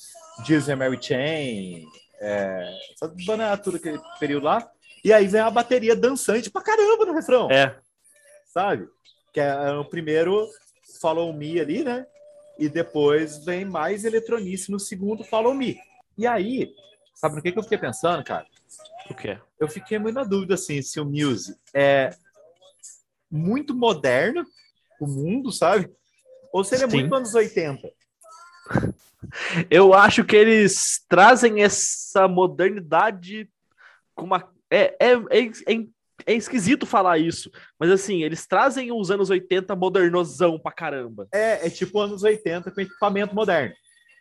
Disney 0.44 0.76
Mary 0.76 0.98
Chain, 1.00 1.86
é... 2.20 2.70
essa 2.92 3.12
banda 3.26 3.56
tudo 3.56 3.76
aquele 3.78 3.98
período 4.18 4.44
lá. 4.44 4.70
E 5.04 5.12
aí 5.12 5.26
vem 5.26 5.40
a 5.40 5.50
bateria 5.50 5.96
dançante 5.96 6.50
pra 6.50 6.62
caramba 6.62 7.04
no 7.04 7.12
refrão 7.12 7.50
é, 7.50 7.76
sabe? 8.46 8.88
Que 9.32 9.40
é 9.40 9.72
o 9.72 9.84
primeiro 9.84 10.48
Follow 11.00 11.32
Me 11.32 11.58
ali, 11.60 11.82
né? 11.82 12.06
E 12.58 12.68
depois 12.68 13.44
vem 13.44 13.64
mais 13.64 14.04
eletronice 14.04 14.70
no 14.70 14.78
segundo 14.78 15.24
Follow 15.24 15.54
Me. 15.54 15.78
E 16.16 16.26
aí, 16.26 16.72
sabe 17.14 17.36
no 17.36 17.42
que, 17.42 17.52
que 17.52 17.58
eu 17.58 17.62
fiquei 17.62 17.78
pensando, 17.78 18.22
cara? 18.22 18.46
o 19.10 19.14
que 19.14 19.28
é? 19.28 19.40
Eu 19.58 19.68
fiquei 19.68 19.98
muito 19.98 20.14
na 20.14 20.24
dúvida, 20.24 20.54
assim, 20.54 20.80
se 20.82 21.00
o 21.00 21.04
Muse 21.04 21.56
é 21.74 22.10
muito 23.30 23.74
moderno, 23.74 24.44
o 25.00 25.06
mundo, 25.06 25.50
sabe? 25.50 25.90
Ou 26.52 26.62
se 26.62 26.74
ele 26.74 26.84
é 26.84 26.90
Sim. 26.90 26.98
muito 26.98 27.14
anos 27.14 27.34
80. 27.34 27.90
Eu 29.70 29.94
acho 29.94 30.24
que 30.24 30.36
eles 30.36 31.04
trazem 31.08 31.62
essa 31.62 32.26
modernidade 32.26 33.48
com 34.14 34.24
uma. 34.24 34.52
É, 34.70 34.96
é, 35.00 35.12
é, 35.12 35.86
é, 36.26 36.34
esquisito 36.34 36.86
falar 36.86 37.18
isso, 37.18 37.50
mas 37.78 37.90
assim, 37.90 38.22
eles 38.22 38.46
trazem 38.46 38.92
os 38.92 39.10
anos 39.10 39.30
80 39.30 39.74
modernosão 39.76 40.58
pra 40.58 40.72
caramba. 40.72 41.28
É, 41.32 41.66
é 41.66 41.70
tipo 41.70 41.98
anos 42.00 42.22
80 42.22 42.70
com 42.70 42.80
equipamento 42.80 43.34
moderno. 43.34 43.74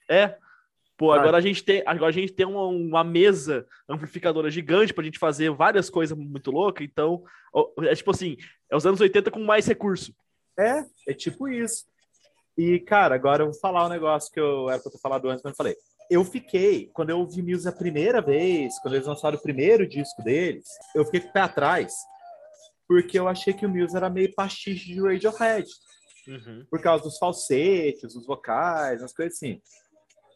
É. 0.10 0.36
Pô, 0.98 1.12
agora 1.12 1.38
a 1.38 1.42
gente 1.42 1.64
tem, 1.64 1.82
agora 1.86 2.10
a 2.10 2.14
gente 2.14 2.32
tem 2.32 2.46
uma, 2.46 2.68
uma, 2.68 3.04
mesa 3.04 3.66
amplificadora 3.90 4.52
gigante 4.52 4.94
pra 4.94 5.04
gente 5.04 5.18
fazer 5.18 5.50
várias 5.50 5.90
coisas 5.90 6.16
muito 6.16 6.52
loucas, 6.52 6.86
então 6.86 7.24
é 7.80 7.96
tipo 7.96 8.12
assim, 8.12 8.38
é 8.70 8.76
os 8.76 8.86
anos 8.86 9.02
80 9.02 9.32
com 9.32 9.40
mais 9.40 9.66
recurso. 9.66 10.14
É, 10.60 10.86
é 11.08 11.14
tipo 11.14 11.48
isso. 11.48 11.86
E, 12.58 12.80
cara, 12.80 13.16
agora 13.16 13.42
eu 13.42 13.48
vou 13.48 13.60
falar 13.60 13.86
um 13.86 13.90
negócio 13.90 14.32
que 14.32 14.40
eu 14.40 14.70
era 14.70 14.80
pra 14.80 14.92
ter 14.92 15.00
falado 15.00 15.28
antes, 15.30 15.42
mas 15.44 15.52
não 15.52 15.56
falei. 15.56 15.76
Eu 16.12 16.26
fiquei, 16.26 16.88
quando 16.88 17.12
eu 17.12 17.20
ouvi 17.20 17.42
Muse 17.42 17.66
a 17.70 17.72
primeira 17.72 18.22
vez, 18.22 18.78
quando 18.80 18.96
eles 18.96 19.08
lançaram 19.08 19.38
o 19.38 19.42
primeiro 19.42 19.88
disco 19.88 20.22
deles, 20.22 20.66
eu 20.94 21.06
fiquei 21.06 21.22
com 21.22 21.30
o 21.30 21.32
pé 21.32 21.40
atrás, 21.40 21.94
porque 22.86 23.18
eu 23.18 23.30
achei 23.30 23.54
que 23.54 23.66
o 23.66 23.70
Muse 23.70 23.96
era 23.96 24.10
meio 24.10 24.36
pastiche 24.36 24.94
de 24.94 25.02
Radiohead. 25.02 25.66
Uhum. 26.28 26.66
Por 26.70 26.82
causa 26.82 27.06
dos 27.06 27.18
falsetes, 27.18 28.14
os 28.14 28.26
vocais, 28.26 29.02
as 29.02 29.14
coisas 29.14 29.36
assim. 29.36 29.62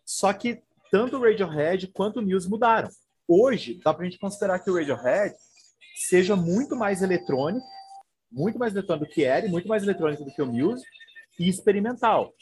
Só 0.05 0.31
que 0.31 0.61
tanto 0.89 1.17
o 1.17 1.21
Radiohead 1.21 1.87
quanto 1.87 2.21
o 2.21 2.23
Muse 2.25 2.49
mudaram. 2.49 2.87
Hoje, 3.27 3.81
dá 3.83 3.93
pra 3.93 4.05
gente 4.05 4.17
considerar 4.17 4.59
que 4.59 4.71
o 4.71 4.75
Radiohead 4.75 5.35
seja 6.07 6.37
muito 6.37 6.73
mais 6.77 7.01
eletrônico, 7.01 7.67
muito 8.31 8.57
mais 8.57 8.71
eletrônico 8.71 9.07
do 9.07 9.11
que 9.11 9.25
era, 9.25 9.45
e 9.45 9.49
muito 9.49 9.67
mais 9.67 9.83
eletrônico 9.83 10.23
do 10.23 10.31
que 10.31 10.41
o 10.41 10.47
Muse, 10.47 10.85
e 11.37 11.49
experimental. 11.49 12.33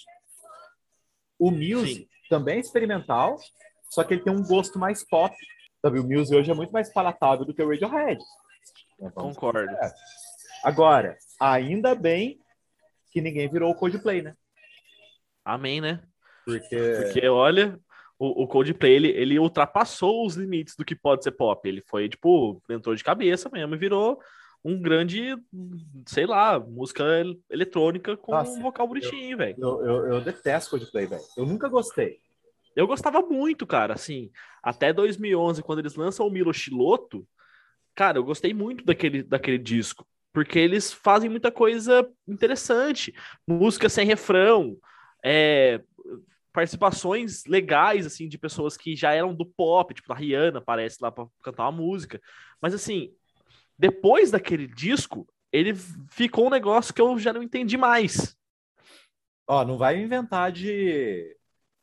O 1.39 1.49
Muse 1.49 1.95
Sim. 1.95 2.12
Também 2.29 2.57
é 2.57 2.59
experimental, 2.59 3.37
só 3.89 4.03
que 4.03 4.13
ele 4.13 4.23
tem 4.23 4.33
um 4.33 4.43
gosto 4.43 4.79
mais 4.79 5.03
pop. 5.03 5.35
O 5.83 5.89
Muse 5.89 6.35
hoje 6.35 6.49
é 6.49 6.53
muito 6.53 6.71
mais 6.71 6.91
palatável 6.91 7.45
do 7.45 7.53
que 7.53 7.61
o 7.61 7.69
Radiohead. 7.69 8.21
Então, 8.99 9.11
Concordo. 9.11 9.75
Agora, 10.63 11.17
ainda 11.39 11.93
bem 11.93 12.39
que 13.11 13.21
ninguém 13.21 13.49
virou 13.49 13.71
o 13.71 13.75
Coldplay, 13.75 14.21
né? 14.21 14.33
Amém, 15.43 15.81
né? 15.81 16.01
Porque, 16.45 16.75
Porque 17.03 17.27
olha, 17.27 17.77
o, 18.17 18.43
o 18.43 18.47
Coldplay, 18.47 18.93
ele, 18.93 19.09
ele 19.09 19.39
ultrapassou 19.39 20.25
os 20.25 20.35
limites 20.35 20.75
do 20.75 20.85
que 20.85 20.95
pode 20.95 21.23
ser 21.23 21.31
pop. 21.31 21.67
Ele 21.67 21.81
foi, 21.81 22.07
tipo, 22.07 22.61
entrou 22.69 22.95
de 22.95 23.03
cabeça 23.03 23.49
mesmo 23.51 23.75
e 23.75 23.77
virou 23.77 24.19
um 24.63 24.81
grande, 24.81 25.37
sei 26.05 26.25
lá, 26.25 26.59
música 26.59 27.03
eletrônica 27.49 28.15
com 28.15 28.31
Nossa, 28.31 28.57
um 28.57 28.61
vocal 28.61 28.87
bonitinho, 28.87 29.37
velho. 29.37 29.55
Eu, 29.59 29.85
eu, 29.85 30.13
eu, 30.13 30.21
detesto 30.21 30.71
Coldplay, 30.71 31.05
velho. 31.05 31.23
Eu 31.35 31.45
nunca 31.45 31.67
gostei. 31.67 32.19
Eu 32.75 32.87
gostava 32.87 33.21
muito, 33.21 33.67
cara, 33.67 33.93
assim, 33.93 34.31
até 34.63 34.93
2011, 34.93 35.61
quando 35.61 35.79
eles 35.79 35.95
lançam 35.95 36.25
o 36.25 36.31
Milo 36.31 36.53
Chiloto, 36.53 37.27
cara, 37.93 38.17
eu 38.17 38.23
gostei 38.23 38.53
muito 38.53 38.83
daquele, 38.85 39.21
daquele 39.21 39.57
disco, 39.57 40.07
porque 40.31 40.57
eles 40.57 40.91
fazem 40.91 41.29
muita 41.29 41.51
coisa 41.51 42.09
interessante, 42.27 43.13
música 43.45 43.89
sem 43.89 44.07
refrão, 44.07 44.77
é, 45.23 45.81
participações 46.53 47.43
legais, 47.45 48.05
assim, 48.05 48.27
de 48.27 48.37
pessoas 48.37 48.77
que 48.77 48.95
já 48.95 49.13
eram 49.13 49.35
do 49.35 49.45
pop, 49.45 49.93
tipo 49.93 50.11
a 50.11 50.15
Rihanna 50.15 50.59
aparece 50.59 50.97
lá 51.01 51.11
para 51.11 51.27
cantar 51.43 51.63
uma 51.63 51.71
música. 51.71 52.19
Mas, 52.61 52.73
assim, 52.73 53.13
depois 53.77 54.31
daquele 54.31 54.67
disco, 54.67 55.27
ele 55.51 55.75
ficou 56.09 56.47
um 56.47 56.49
negócio 56.49 56.93
que 56.93 57.01
eu 57.01 57.17
já 57.19 57.31
não 57.33 57.43
entendi 57.43 57.77
mais. 57.77 58.35
Ó, 59.47 59.63
não 59.65 59.77
vai 59.77 59.99
inventar 59.99 60.51
de 60.51 61.35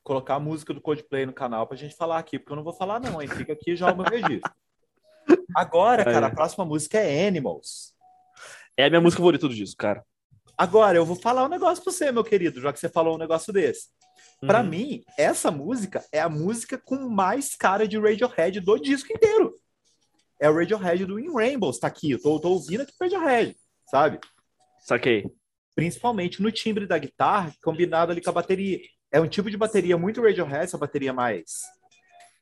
colocar 0.03 0.35
a 0.35 0.39
música 0.39 0.73
do 0.73 0.81
Coldplay 0.81 1.25
no 1.25 1.33
canal 1.33 1.67
pra 1.67 1.77
gente 1.77 1.95
falar 1.95 2.17
aqui, 2.17 2.39
porque 2.39 2.51
eu 2.51 2.57
não 2.57 2.63
vou 2.63 2.73
falar 2.73 2.99
não, 2.99 3.21
hein? 3.21 3.27
Fica 3.27 3.53
aqui 3.53 3.75
já 3.75 3.91
o 3.91 3.95
meu 3.95 4.05
registro. 4.05 4.51
Agora, 5.55 6.03
cara, 6.05 6.27
a 6.27 6.31
próxima 6.31 6.65
música 6.65 6.97
é 6.97 7.27
Animals. 7.27 7.93
É 8.75 8.85
a 8.85 8.89
minha 8.89 9.01
música 9.01 9.19
favorita 9.19 9.47
do 9.47 9.53
disco, 9.53 9.77
cara. 9.77 10.03
Agora, 10.57 10.97
eu 10.97 11.05
vou 11.05 11.15
falar 11.15 11.45
um 11.45 11.49
negócio 11.49 11.83
pra 11.83 11.93
você, 11.93 12.11
meu 12.11 12.23
querido, 12.23 12.59
já 12.61 12.73
que 12.73 12.79
você 12.79 12.89
falou 12.89 13.15
um 13.15 13.19
negócio 13.19 13.53
desse. 13.53 13.89
Para 14.39 14.61
uhum. 14.61 14.69
mim, 14.69 15.03
essa 15.17 15.51
música 15.51 16.03
é 16.11 16.19
a 16.19 16.29
música 16.29 16.77
com 16.77 17.09
mais 17.09 17.55
cara 17.55 17.87
de 17.87 17.99
Radiohead 17.99 18.59
do 18.59 18.77
disco 18.79 19.13
inteiro. 19.13 19.55
É 20.41 20.49
o 20.49 20.55
Radiohead 20.55 21.05
do 21.05 21.19
In 21.19 21.31
Rainbows, 21.31 21.77
tá 21.77 21.85
aqui. 21.85 22.11
Eu 22.11 22.19
tô, 22.19 22.39
tô 22.39 22.49
ouvindo 22.49 22.81
aqui 22.81 22.91
o 22.99 23.03
Radiohead, 23.03 23.55
sabe? 23.87 24.19
Saquei. 24.79 25.29
Principalmente 25.75 26.41
no 26.41 26.51
timbre 26.51 26.87
da 26.87 26.97
guitarra, 26.97 27.53
combinado 27.63 28.11
ali 28.11 28.21
com 28.21 28.31
a 28.31 28.33
bateria. 28.33 28.79
É 29.11 29.21
um 29.21 29.27
tipo 29.27 29.51
de 29.51 29.57
bateria 29.57 29.95
muito 29.97 30.21
Radiohead, 30.21 30.63
essa 30.63 30.79
bateria 30.79 31.13
mais 31.13 31.61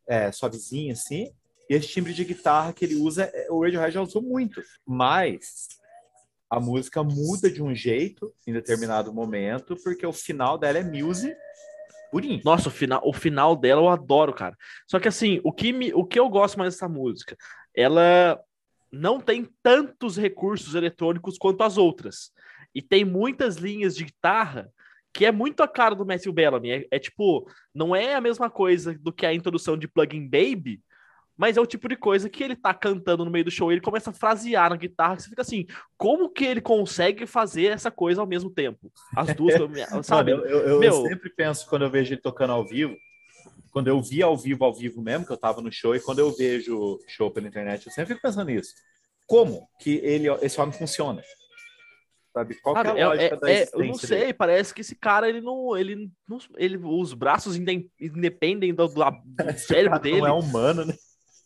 é, 0.07 0.31
suavezinha, 0.31 0.93
assim. 0.93 1.29
E 1.69 1.75
esse 1.75 1.89
timbre 1.89 2.13
de 2.13 2.23
guitarra 2.23 2.71
que 2.71 2.85
ele 2.85 2.95
usa, 2.95 3.25
é, 3.33 3.47
o 3.51 3.62
Radiohead 3.62 3.93
já 3.93 4.01
usou 4.01 4.21
muito. 4.21 4.63
Mas 4.88 5.67
a 6.49 6.57
música 6.57 7.03
muda 7.03 7.51
de 7.51 7.62
um 7.62 7.75
jeito 7.75 8.33
em 8.47 8.53
determinado 8.53 9.13
momento, 9.13 9.75
porque 9.83 10.07
o 10.07 10.13
final 10.13 10.57
dela 10.57 10.77
é 10.77 10.83
music 10.83 11.35
Purinho. 12.09 12.41
Nossa, 12.43 12.69
o 12.69 12.71
final, 12.71 13.01
o 13.03 13.13
final 13.13 13.55
dela 13.55 13.81
eu 13.81 13.89
adoro, 13.89 14.33
cara. 14.33 14.55
Só 14.88 14.99
que 14.99 15.07
assim, 15.07 15.39
o 15.43 15.51
que, 15.51 15.71
me, 15.71 15.93
o 15.93 16.03
que 16.03 16.19
eu 16.19 16.27
gosto 16.29 16.57
mais 16.57 16.73
dessa 16.73 16.89
música, 16.89 17.38
ela 17.75 18.39
não 18.91 19.19
tem 19.19 19.47
tantos 19.62 20.17
recursos 20.17 20.75
eletrônicos 20.75 21.38
quanto 21.38 21.63
as 21.63 21.77
outras. 21.77 22.32
E 22.73 22.82
tem 22.82 23.03
muitas 23.03 23.58
linhas 23.58 23.95
de 23.95 24.05
guitarra 24.05 24.71
que 25.13 25.25
é 25.25 25.32
muito 25.32 25.63
a 25.63 25.67
cara 25.67 25.95
do 25.95 26.05
Matthew 26.05 26.32
Bellamy. 26.32 26.71
É, 26.71 26.88
é 26.91 26.99
tipo, 26.99 27.49
não 27.73 27.95
é 27.95 28.15
a 28.15 28.21
mesma 28.21 28.49
coisa 28.49 28.93
do 28.99 29.12
que 29.12 29.25
a 29.25 29.34
introdução 29.34 29.77
de 29.77 29.88
Plugin 29.88 30.27
Baby, 30.27 30.82
mas 31.39 31.55
é 31.55 31.62
o 31.62 31.65
tipo 31.65 31.88
de 31.88 31.95
coisa 31.95 32.29
que 32.29 32.43
ele 32.43 32.55
tá 32.55 32.73
cantando 32.73 33.23
no 33.23 33.32
meio 33.32 33.45
do 33.45 33.51
show, 33.51 33.71
ele 33.71 33.79
começa 33.79 34.10
a 34.10 34.13
frasear 34.13 34.69
na 34.69 34.75
guitarra, 34.75 35.15
que 35.15 35.23
você 35.23 35.29
fica 35.29 35.41
assim, 35.41 35.65
como 35.97 36.29
que 36.29 36.43
ele 36.43 36.60
consegue 36.60 37.25
fazer 37.25 37.67
essa 37.67 37.89
coisa 37.89 38.19
ao 38.19 38.27
mesmo 38.27 38.49
tempo? 38.49 38.91
As 39.15 39.34
duas, 39.34 39.55
sabe? 40.05 40.34
Mano, 40.34 40.45
eu, 40.45 40.60
eu, 40.60 40.79
Meu... 40.79 40.93
eu, 40.93 41.08
sempre 41.08 41.29
penso 41.29 41.65
quando 41.69 41.84
eu 41.84 41.89
vejo 41.89 42.13
ele 42.13 42.21
tocando 42.21 42.51
ao 42.51 42.67
vivo, 42.67 42.93
quando 43.71 43.88
eu 43.88 44.01
vi 44.01 44.21
ao 44.21 44.38
vivo, 44.38 44.65
ao 44.65 44.73
vivo 44.73 45.01
mesmo, 45.01 45.25
que 45.25 45.32
eu 45.32 45.38
tava 45.38 45.62
no 45.62 45.71
show, 45.71 45.95
e 45.95 45.99
quando 45.99 46.19
eu 46.19 46.32
vejo 46.32 46.99
show 47.08 47.32
pela 47.32 47.47
internet, 47.47 47.86
eu 47.86 47.91
sempre 47.91 48.13
fico 48.13 48.21
pensando 48.21 48.47
nisso. 48.47 48.73
Como 49.27 49.69
que 49.79 49.97
ele, 49.97 50.27
esse 50.41 50.60
homem 50.60 50.73
funciona? 50.73 51.21
Sabe? 52.34 52.55
Qual 52.62 52.75
é 52.77 52.79
a 52.79 52.97
é, 52.97 53.08
lógica 53.08 53.36
é, 53.36 53.39
da 53.39 53.51
é, 53.51 53.69
Eu 53.73 53.86
não 53.86 53.93
sei, 53.95 54.19
dele? 54.19 54.34
parece 54.34 54.73
que 54.73 54.82
esse 54.82 54.95
cara, 54.95 55.27
ele 55.27 55.41
não, 55.41 55.75
ele 55.75 56.12
não, 56.27 56.38
ele, 56.58 56.77
os 56.77 57.13
braços 57.13 57.55
independem 57.55 58.73
do, 58.73 58.88
do, 58.88 58.93
do 58.93 59.58
cérebro 59.58 59.99
dele. 59.99 60.21
Não 60.21 60.27
é 60.27 60.32
humano, 60.34 60.86
né? 60.86 60.93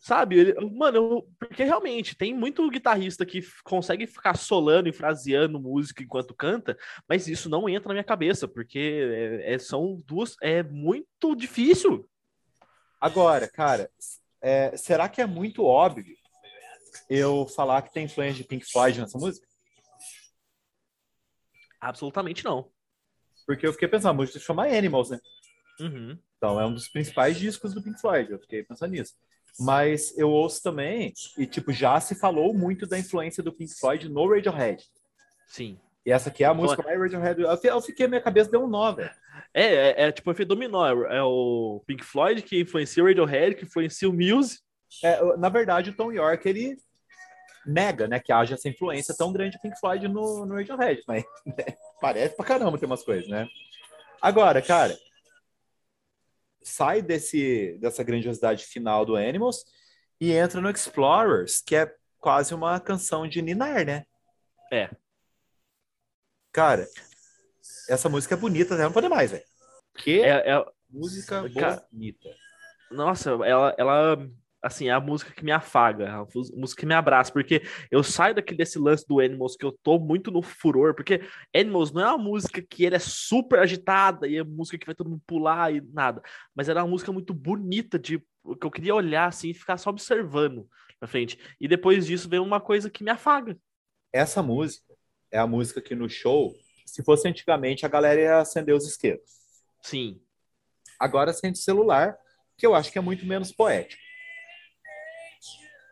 Sabe? 0.04 0.38
Ele, 0.38 0.54
mano, 0.70 0.96
eu, 0.98 1.28
porque 1.38 1.64
realmente 1.64 2.14
tem 2.14 2.34
muito 2.34 2.68
guitarrista 2.68 3.24
que 3.24 3.42
consegue 3.64 4.06
ficar 4.06 4.36
solando 4.36 4.86
e 4.86 4.92
fraseando 4.92 5.58
música 5.58 6.02
enquanto 6.02 6.34
canta, 6.34 6.76
mas 7.08 7.26
isso 7.26 7.48
não 7.48 7.66
entra 7.66 7.88
na 7.88 7.94
minha 7.94 8.04
cabeça, 8.04 8.46
porque 8.46 8.78
é, 8.78 9.54
é, 9.54 9.58
são 9.58 10.02
duas. 10.06 10.36
É 10.42 10.62
muito 10.62 11.34
difícil. 11.34 12.06
Agora, 13.00 13.48
cara, 13.48 13.90
é, 14.40 14.76
será 14.76 15.08
que 15.08 15.20
é 15.20 15.26
muito 15.26 15.64
óbvio 15.64 16.16
eu 17.08 17.46
falar 17.46 17.82
que 17.82 17.92
tem 17.92 18.04
influência 18.04 18.42
de 18.42 18.48
Pink 18.48 18.64
Floyd 18.70 19.00
nessa 19.00 19.18
música? 19.18 19.46
Absolutamente 21.80 22.44
não. 22.44 22.70
Porque 23.46 23.66
eu 23.66 23.72
fiquei 23.72 23.88
pensando, 23.88 24.10
a 24.10 24.14
música 24.14 24.38
se 24.38 24.44
chama 24.44 24.66
Animals, 24.66 25.10
né? 25.10 25.20
Uhum. 25.80 26.18
Então 26.36 26.60
é 26.60 26.66
um 26.66 26.72
dos 26.72 26.88
principais 26.88 27.38
discos 27.38 27.74
do 27.74 27.82
Pink 27.82 28.00
Floyd. 28.00 28.30
Eu 28.30 28.38
fiquei 28.38 28.62
pensando 28.62 28.92
nisso. 28.92 29.14
Mas 29.58 30.16
eu 30.18 30.30
ouço 30.30 30.62
também, 30.62 31.12
e 31.38 31.46
tipo, 31.46 31.72
já 31.72 32.00
se 32.00 32.14
falou 32.14 32.52
muito 32.52 32.86
da 32.86 32.98
influência 32.98 33.42
do 33.42 33.52
Pink 33.52 33.72
Floyd 33.78 34.08
no 34.08 34.28
Radiohead. 34.28 34.84
Sim. 35.46 35.78
E 36.04 36.10
essa 36.10 36.28
aqui 36.28 36.42
é 36.42 36.46
a 36.46 36.54
música 36.54 36.82
mais 36.82 36.98
Radiohead. 36.98 37.40
Eu 37.64 37.80
fiquei, 37.80 38.08
minha 38.08 38.20
cabeça 38.20 38.50
deu 38.50 38.64
um 38.64 38.66
nó, 38.66 38.92
velho. 38.92 39.14
É, 39.54 39.62
é, 39.64 40.02
é, 40.06 40.12
tipo 40.12 40.30
efeito 40.32 40.48
dominó. 40.48 40.84
É, 40.86 41.18
é, 41.18 41.22
o 41.22 41.82
Pink 41.86 42.04
Floyd 42.04 42.42
que 42.42 42.60
influencia 42.60 43.02
o 43.02 43.06
Radiohead, 43.06 43.54
que 43.54 43.64
influencia 43.64 44.10
o 44.10 44.12
Muse. 44.12 44.58
É, 45.02 45.36
na 45.36 45.48
verdade, 45.48 45.90
o 45.90 45.96
Tom 45.96 46.12
York, 46.12 46.46
ele 46.48 46.76
nega, 47.64 48.06
né, 48.06 48.20
que 48.20 48.32
haja 48.32 48.54
essa 48.54 48.68
influência 48.68 49.14
tão 49.16 49.32
grande 49.32 49.56
do 49.56 49.60
Pink 49.60 49.78
Floyd 49.78 50.06
no, 50.08 50.44
no 50.44 50.54
Radiohead, 50.54 51.02
mas 51.06 51.24
né, 51.46 51.64
parece 52.00 52.36
pra 52.36 52.44
caramba 52.44 52.76
ter 52.76 52.86
umas 52.86 53.02
coisas, 53.02 53.28
né? 53.28 53.48
Agora, 54.20 54.60
cara, 54.60 54.98
sai 56.62 57.00
desse, 57.00 57.78
dessa 57.80 58.02
grandiosidade 58.02 58.64
final 58.64 59.04
do 59.06 59.16
Animals 59.16 59.64
e 60.20 60.32
entra 60.32 60.60
no 60.60 60.70
Explorers, 60.70 61.62
que 61.62 61.76
é 61.76 61.94
quase 62.18 62.54
uma 62.54 62.80
canção 62.80 63.28
de 63.28 63.40
Ninar, 63.40 63.84
né? 63.84 64.04
É. 64.72 64.90
Cara, 66.52 66.86
essa 67.88 68.08
música 68.08 68.34
é 68.34 68.38
bonita, 68.38 68.76
não 68.76 68.92
pode 68.92 69.08
mais, 69.08 69.30
velho. 69.30 69.44
Que 69.96 70.20
é, 70.20 70.50
é... 70.50 70.64
música 70.90 71.42
bonita. 71.92 72.28
Nossa, 72.90 73.30
ela, 73.30 73.74
ela 73.76 74.30
assim, 74.64 74.88
é 74.88 74.92
a 74.92 75.00
música 75.00 75.30
que 75.32 75.44
me 75.44 75.52
afaga, 75.52 76.10
a 76.10 76.26
música 76.56 76.80
que 76.80 76.86
me 76.86 76.94
abraça, 76.94 77.30
porque 77.30 77.62
eu 77.90 78.02
saio 78.02 78.34
daqui 78.34 78.54
desse 78.54 78.78
lance 78.78 79.06
do 79.06 79.20
Animals 79.20 79.56
que 79.56 79.64
eu 79.64 79.72
tô 79.82 79.98
muito 79.98 80.30
no 80.30 80.40
furor, 80.40 80.94
porque 80.94 81.20
Animals 81.54 81.92
não 81.92 82.00
é 82.00 82.08
uma 82.08 82.18
música 82.18 82.62
que 82.62 82.84
ele 82.84 82.96
é 82.96 82.98
super 82.98 83.58
agitada 83.58 84.26
e 84.26 84.36
é 84.36 84.42
música 84.42 84.78
que 84.78 84.86
vai 84.86 84.94
todo 84.94 85.10
mundo 85.10 85.22
pular 85.26 85.72
e 85.72 85.82
nada, 85.92 86.22
mas 86.54 86.68
era 86.68 86.82
uma 86.82 86.90
música 86.90 87.12
muito 87.12 87.34
bonita 87.34 87.98
de 87.98 88.18
que 88.18 88.66
eu 88.66 88.70
queria 88.70 88.94
olhar 88.94 89.26
assim 89.26 89.50
e 89.50 89.54
ficar 89.54 89.76
só 89.76 89.90
observando 89.90 90.66
na 91.00 91.06
frente. 91.06 91.38
E 91.60 91.68
depois 91.68 92.06
disso 92.06 92.28
vem 92.28 92.40
uma 92.40 92.60
coisa 92.60 92.88
que 92.88 93.04
me 93.04 93.10
afaga. 93.10 93.56
Essa 94.12 94.42
música 94.42 94.94
é 95.30 95.38
a 95.38 95.46
música 95.46 95.80
que 95.80 95.94
no 95.94 96.08
show, 96.08 96.54
se 96.84 97.02
fosse 97.02 97.26
antigamente, 97.28 97.84
a 97.84 97.88
galera 97.88 98.20
ia 98.20 98.38
acender 98.38 98.74
os 98.74 98.86
isqueiros. 98.86 99.28
Sim. 99.82 100.20
Agora 100.98 101.30
acende 101.30 101.58
celular 101.58 102.16
que 102.56 102.66
eu 102.66 102.74
acho 102.74 102.90
que 102.92 102.98
é 102.98 103.00
muito 103.02 103.26
menos 103.26 103.52
poético. 103.52 104.02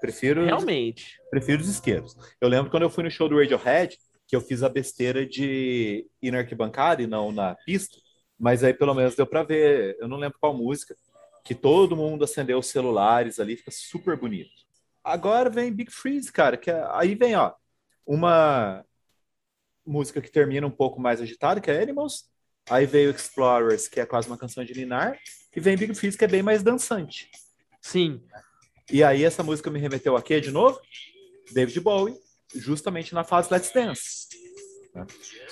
Prefiro, 0.00 0.44
Realmente. 0.44 1.16
prefiro 1.30 1.62
os 1.62 1.68
isqueiros. 1.68 2.16
Eu 2.40 2.48
lembro 2.48 2.70
quando 2.70 2.82
eu 2.82 2.90
fui 2.90 3.04
no 3.04 3.10
show 3.10 3.28
do 3.28 3.38
Radiohead, 3.38 3.96
que 4.26 4.34
eu 4.34 4.40
fiz 4.40 4.62
a 4.62 4.68
besteira 4.68 5.24
de 5.24 6.08
ir 6.20 6.30
na 6.32 6.38
arquibancada 6.38 7.02
e 7.02 7.06
não 7.06 7.30
na 7.30 7.54
pista, 7.54 7.96
mas 8.38 8.64
aí 8.64 8.74
pelo 8.74 8.94
menos 8.94 9.14
deu 9.14 9.26
para 9.26 9.42
ver, 9.44 9.96
eu 10.00 10.08
não 10.08 10.16
lembro 10.16 10.38
qual 10.40 10.54
música, 10.56 10.96
que 11.44 11.54
todo 11.54 11.96
mundo 11.96 12.24
acendeu 12.24 12.58
os 12.58 12.66
celulares 12.66 13.38
ali, 13.38 13.56
fica 13.56 13.70
super 13.70 14.16
bonito. 14.16 14.50
Agora 15.04 15.50
vem 15.50 15.72
Big 15.72 15.90
Freeze, 15.92 16.32
cara, 16.32 16.56
que 16.56 16.70
é- 16.70 16.84
aí 16.92 17.14
vem, 17.14 17.36
ó, 17.36 17.52
uma 18.06 18.84
música 19.84 20.20
que 20.20 20.30
termina 20.30 20.66
um 20.66 20.70
pouco 20.70 21.00
mais 21.00 21.20
agitada, 21.20 21.60
que 21.60 21.70
é 21.70 21.82
Animals, 21.82 22.24
aí 22.68 22.86
veio 22.86 23.10
Explorers, 23.10 23.88
que 23.88 24.00
é 24.00 24.06
quase 24.06 24.28
uma 24.28 24.38
canção 24.38 24.64
de 24.64 24.74
Ninar, 24.74 25.18
e 25.54 25.60
vem 25.60 25.76
Big 25.76 25.94
Freeze, 25.94 26.16
que 26.16 26.24
é 26.24 26.28
bem 26.28 26.42
mais 26.42 26.62
dançante. 26.62 27.30
Sim. 27.80 28.22
E 28.90 29.02
aí 29.02 29.24
essa 29.24 29.42
música 29.42 29.70
me 29.70 29.78
remeteu 29.78 30.16
a 30.16 30.22
quê 30.22 30.40
de 30.40 30.50
novo? 30.50 30.80
David 31.52 31.80
Bowie, 31.80 32.14
justamente 32.54 33.14
na 33.14 33.24
fase 33.24 33.52
Let's 33.52 33.72
Dance. 33.72 34.28
né? 34.94 35.06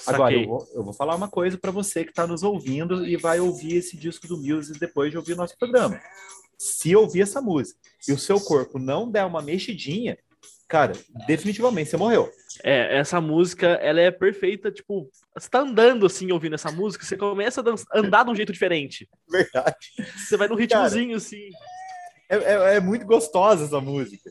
Agora, 0.06 0.34
eu 0.34 0.46
vou, 0.46 0.68
eu 0.74 0.84
vou 0.84 0.92
falar 0.92 1.16
uma 1.16 1.28
coisa 1.28 1.58
para 1.58 1.70
você 1.70 2.04
que 2.04 2.10
está 2.10 2.26
nos 2.26 2.42
ouvindo 2.42 3.06
e 3.06 3.16
vai 3.16 3.40
ouvir 3.40 3.76
esse 3.76 3.96
disco 3.96 4.26
do 4.26 4.38
Muse 4.38 4.78
depois 4.78 5.10
de 5.10 5.18
ouvir 5.18 5.34
o 5.34 5.36
nosso 5.36 5.56
programa. 5.58 6.00
Se 6.58 6.94
ouvir 6.94 7.22
essa 7.22 7.40
música 7.40 7.78
e 8.06 8.12
o 8.12 8.18
seu 8.18 8.40
corpo 8.40 8.78
não 8.78 9.10
der 9.10 9.24
uma 9.24 9.42
mexidinha, 9.42 10.18
cara, 10.70 10.92
definitivamente 11.26 11.90
você 11.90 11.96
morreu. 11.96 12.30
É, 12.62 12.98
essa 12.98 13.20
música, 13.20 13.66
ela 13.82 14.00
é 14.00 14.10
perfeita, 14.10 14.70
tipo, 14.70 15.10
você 15.36 15.48
tá 15.50 15.58
andando 15.60 16.06
assim, 16.06 16.30
ouvindo 16.30 16.54
essa 16.54 16.70
música, 16.70 17.04
você 17.04 17.16
começa 17.16 17.60
a 17.60 17.64
dan- 17.64 17.74
andar 17.92 18.24
de 18.24 18.30
um 18.30 18.34
jeito 18.36 18.52
diferente. 18.52 19.08
Verdade. 19.28 19.76
Você 20.16 20.36
vai 20.36 20.46
num 20.48 20.54
ritmozinho, 20.54 21.16
assim. 21.16 21.50
É, 22.28 22.36
é- 22.36 22.76
é 22.76 22.80
muito 22.80 23.04
gostosa 23.04 23.64
essa 23.64 23.80
música. 23.80 24.30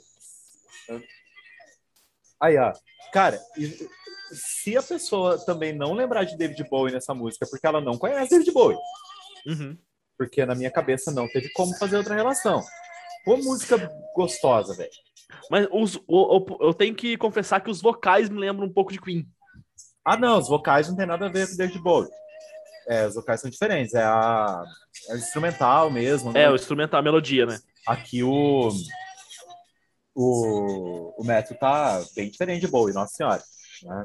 Aí, 2.41 2.57
ó. 2.57 2.71
Cara, 3.11 3.39
se 4.31 4.77
a 4.77 4.83
pessoa 4.83 5.37
também 5.45 5.73
não 5.73 5.93
lembrar 5.93 6.23
de 6.23 6.37
David 6.37 6.63
Bowie 6.69 6.93
nessa 6.93 7.13
música, 7.13 7.45
porque 7.49 7.65
ela 7.67 7.81
não 7.81 7.97
conhece 7.97 8.29
David 8.31 8.51
Bowie. 8.51 8.77
Uhum. 9.45 9.77
Porque 10.17 10.45
na 10.45 10.55
minha 10.55 10.71
cabeça 10.71 11.11
não 11.11 11.27
teve 11.27 11.49
como 11.53 11.75
fazer 11.77 11.97
outra 11.97 12.15
relação. 12.15 12.63
Pô, 13.25 13.35
música 13.37 13.77
gostosa, 14.15 14.73
velho. 14.75 14.89
Mas 15.49 15.67
os, 15.71 15.95
o- 16.07 16.37
o- 16.37 16.57
eu 16.61 16.73
tenho 16.73 16.93
que 16.95 17.17
confessar 17.17 17.59
que 17.61 17.69
os 17.69 17.81
vocais 17.81 18.29
me 18.29 18.39
lembram 18.39 18.67
um 18.67 18.73
pouco 18.73 18.91
de 18.91 18.99
Queen. 19.01 19.27
Ah, 20.05 20.17
não, 20.17 20.37
os 20.39 20.47
vocais 20.47 20.87
não 20.89 20.95
tem 20.95 21.05
nada 21.05 21.25
a 21.25 21.29
ver 21.29 21.47
com 21.49 21.55
David 21.55 21.79
Bowie. 21.79 22.09
É, 22.87 23.05
os 23.07 23.13
vocais 23.15 23.39
são 23.41 23.49
diferentes. 23.49 23.93
É 23.93 24.03
a, 24.03 24.63
é 25.09 25.13
o 25.13 25.17
instrumental 25.17 25.91
mesmo. 25.91 26.31
né? 26.31 26.43
É, 26.43 26.49
o 26.49 26.55
instrumental, 26.55 26.99
a 26.99 27.03
melodia, 27.03 27.45
né? 27.45 27.59
Aqui 27.87 28.23
o. 28.23 28.69
O, 30.15 31.21
o 31.21 31.23
Matthew 31.23 31.57
tá 31.57 32.01
bem 32.15 32.29
diferente 32.29 32.61
de 32.61 32.67
Bowie, 32.67 32.93
nossa 32.93 33.13
senhora. 33.13 33.41
né? 33.83 34.03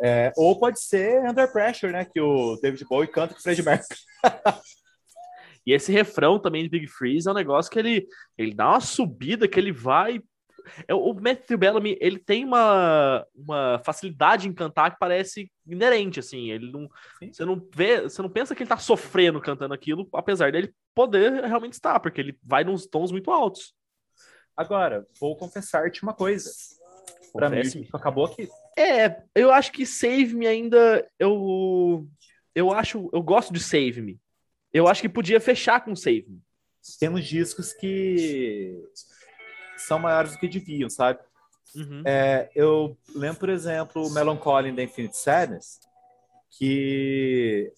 É, 0.00 0.32
ou 0.36 0.58
pode 0.60 0.80
ser 0.80 1.28
Under 1.28 1.50
Pressure, 1.50 1.92
né? 1.92 2.04
Que 2.04 2.20
o 2.20 2.56
David 2.62 2.84
Bowie 2.84 3.08
canta 3.08 3.34
com 3.34 3.40
o 3.40 3.42
Fred 3.42 3.62
Mercury. 3.62 3.98
E 5.68 5.72
esse 5.74 5.92
refrão 5.92 6.38
também 6.38 6.62
de 6.62 6.70
Big 6.70 6.86
Freeze 6.86 7.28
é 7.28 7.30
um 7.30 7.34
negócio 7.34 7.70
que 7.70 7.78
ele, 7.78 8.08
ele 8.38 8.54
dá 8.54 8.70
uma 8.70 8.80
subida, 8.80 9.46
que 9.46 9.60
ele 9.60 9.70
vai. 9.70 10.18
É, 10.86 10.94
o 10.94 11.12
Matthew 11.12 11.58
Bellamy, 11.58 11.98
ele 12.00 12.18
tem 12.18 12.42
uma, 12.42 13.26
uma 13.34 13.78
facilidade 13.84 14.48
em 14.48 14.52
cantar 14.54 14.92
que 14.92 14.98
parece 14.98 15.52
inerente, 15.66 16.20
assim. 16.20 16.50
Ele 16.50 16.72
não, 16.72 16.88
Sim. 17.18 17.30
você 17.30 17.44
não 17.44 17.68
vê, 17.74 18.00
você 18.00 18.22
não 18.22 18.30
pensa 18.30 18.54
que 18.54 18.62
ele 18.62 18.68
tá 18.70 18.78
sofrendo 18.78 19.42
cantando 19.42 19.74
aquilo, 19.74 20.08
apesar 20.14 20.50
dele 20.50 20.72
poder 20.94 21.44
realmente 21.44 21.74
estar, 21.74 22.00
porque 22.00 22.22
ele 22.22 22.38
vai 22.42 22.64
nos 22.64 22.86
tons 22.86 23.12
muito 23.12 23.30
altos. 23.30 23.74
Agora, 24.56 25.06
vou 25.20 25.36
confessar-te 25.36 26.02
uma 26.02 26.14
coisa. 26.14 26.50
Pra 27.30 27.50
mim, 27.50 27.60
acabou 27.92 28.24
aqui. 28.24 28.48
É, 28.74 29.22
eu 29.34 29.52
acho 29.52 29.70
que 29.70 29.84
Save 29.84 30.34
Me 30.34 30.46
ainda. 30.46 31.06
Eu. 31.18 32.08
Eu 32.54 32.72
acho. 32.72 33.10
Eu 33.12 33.22
gosto 33.22 33.52
de 33.52 33.60
Save 33.60 34.00
Me. 34.00 34.18
Eu 34.72 34.86
acho 34.86 35.00
que 35.00 35.08
podia 35.08 35.40
fechar 35.40 35.84
com 35.84 35.96
Save 35.96 36.26
Me. 36.28 36.42
Tem 36.98 37.08
uns 37.08 37.24
discos 37.24 37.72
que 37.72 38.82
são 39.76 39.98
maiores 39.98 40.32
do 40.32 40.38
que 40.38 40.48
deviam, 40.48 40.88
sabe? 40.88 41.20
Uhum. 41.74 42.02
É, 42.04 42.50
eu 42.54 42.96
lembro, 43.14 43.40
por 43.40 43.48
exemplo, 43.48 44.06
o 44.06 44.10
Melancholy 44.10 44.72
da 44.72 44.82
Infinite 44.82 45.16
Sadness, 45.16 45.80
que 46.50 47.70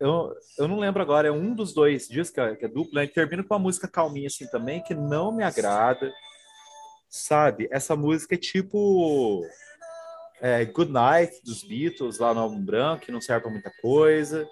eu, 0.00 0.34
eu 0.58 0.68
não 0.68 0.78
lembro 0.78 1.00
agora, 1.00 1.28
é 1.28 1.32
um 1.32 1.54
dos 1.54 1.72
dois 1.72 2.08
discos 2.08 2.30
que 2.30 2.40
é, 2.40 2.56
que 2.56 2.64
é 2.64 2.68
duplo, 2.68 2.94
né? 2.94 3.06
que 3.06 3.14
termina 3.14 3.42
com 3.42 3.54
uma 3.54 3.60
música 3.60 3.88
calminha 3.88 4.26
assim 4.26 4.46
também, 4.48 4.82
que 4.82 4.94
não 4.94 5.32
me 5.32 5.42
agrada, 5.42 6.12
sabe? 7.08 7.68
Essa 7.70 7.96
música 7.96 8.34
é 8.34 8.38
tipo 8.38 9.42
é, 10.40 10.64
Good 10.64 10.92
Night 10.92 11.40
dos 11.44 11.62
Beatles, 11.62 12.18
lá 12.18 12.34
no 12.34 12.40
álbum 12.40 12.62
branco, 12.62 13.06
que 13.06 13.12
não 13.12 13.20
serve 13.20 13.42
pra 13.42 13.50
muita 13.50 13.70
coisa. 13.80 14.46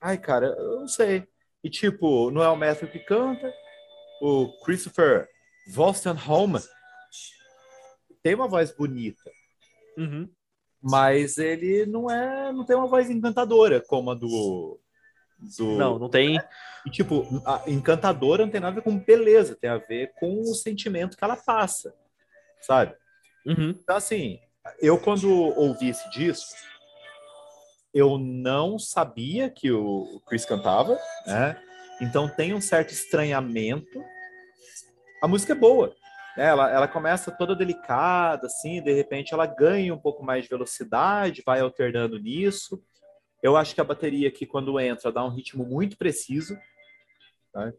Ai, 0.00 0.18
cara, 0.18 0.46
eu 0.46 0.80
não 0.80 0.88
sei. 0.88 1.26
E 1.64 1.70
tipo, 1.70 2.30
não 2.30 2.42
é 2.42 2.48
o 2.48 2.56
Matthew 2.56 2.88
que 2.88 2.98
canta, 2.98 3.50
o 4.20 4.52
Christopher 4.62 5.26
Wolstenholme 5.74 6.60
tem 8.22 8.34
uma 8.34 8.46
voz 8.46 8.70
bonita, 8.70 9.30
Uhum. 9.96 10.28
mas 10.82 11.38
ele 11.38 11.86
não 11.86 12.10
é, 12.10 12.52
não 12.52 12.64
tem 12.64 12.76
uma 12.76 12.86
voz 12.86 13.08
encantadora 13.08 13.80
como 13.80 14.10
a 14.10 14.14
do, 14.14 14.78
do 15.56 15.76
Não, 15.76 15.98
não 15.98 16.08
tem. 16.08 16.38
E, 16.86 16.90
tipo, 16.90 17.26
a 17.46 17.62
encantadora 17.66 18.44
não 18.44 18.50
tem 18.52 18.60
nada 18.60 18.72
a 18.72 18.74
ver 18.76 18.82
com 18.82 18.98
beleza, 18.98 19.56
tem 19.56 19.70
a 19.70 19.78
ver 19.78 20.12
com 20.18 20.40
o 20.42 20.54
sentimento 20.54 21.16
que 21.16 21.24
ela 21.24 21.36
passa, 21.36 21.94
sabe? 22.60 22.94
Uhum. 23.46 23.70
Então, 23.70 23.96
assim, 23.96 24.38
eu 24.80 24.98
quando 24.98 25.30
ouvi 25.30 25.88
esse 25.90 26.08
disco, 26.10 26.54
eu 27.94 28.18
não 28.18 28.78
sabia 28.78 29.48
que 29.48 29.70
o 29.70 30.20
Chris 30.26 30.44
cantava, 30.44 30.98
né? 31.26 31.62
Então 32.00 32.28
tem 32.28 32.52
um 32.52 32.60
certo 32.60 32.90
estranhamento. 32.92 34.04
A 35.22 35.28
música 35.28 35.52
é 35.52 35.56
boa, 35.56 35.94
né? 36.36 36.46
Ela, 36.46 36.70
ela 36.70 36.88
começa 36.88 37.30
toda 37.30 37.54
delicada, 37.54 38.46
assim, 38.46 38.82
de 38.82 38.92
repente 38.92 39.32
ela 39.32 39.46
ganha 39.46 39.94
um 39.94 39.98
pouco 39.98 40.24
mais 40.24 40.42
de 40.44 40.50
velocidade, 40.50 41.42
vai 41.46 41.60
alternando 41.60 42.18
nisso. 42.18 42.82
Eu 43.42 43.56
acho 43.56 43.74
que 43.74 43.80
a 43.80 43.84
bateria 43.84 44.28
aqui, 44.28 44.44
quando 44.46 44.78
entra, 44.80 45.12
dá 45.12 45.24
um 45.24 45.28
ritmo 45.34 45.64
muito 45.64 45.96
preciso. 45.96 46.58
né? 47.54 47.72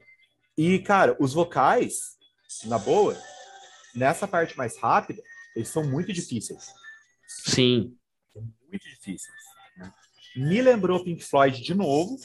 E, 0.58 0.80
cara, 0.80 1.17
os 1.19 1.34
vocais, 1.34 2.17
na 2.65 2.78
boa, 2.80 3.17
nessa 3.93 4.28
parte 4.28 4.56
mais 4.58 4.78
rápida, 4.78 5.21
eles 5.56 5.67
são 5.67 5.84
muito 5.84 6.13
difíceis. 6.13 6.71
Sim. 7.28 7.97
Muito 8.69 8.84
difíceis. 8.88 9.36
né? 9.75 9.91
Me 10.36 10.62
lembrou 10.62 11.04
Pink 11.04 11.24
Floyd 11.24 11.62
de 11.62 11.74
novo, 11.74 12.17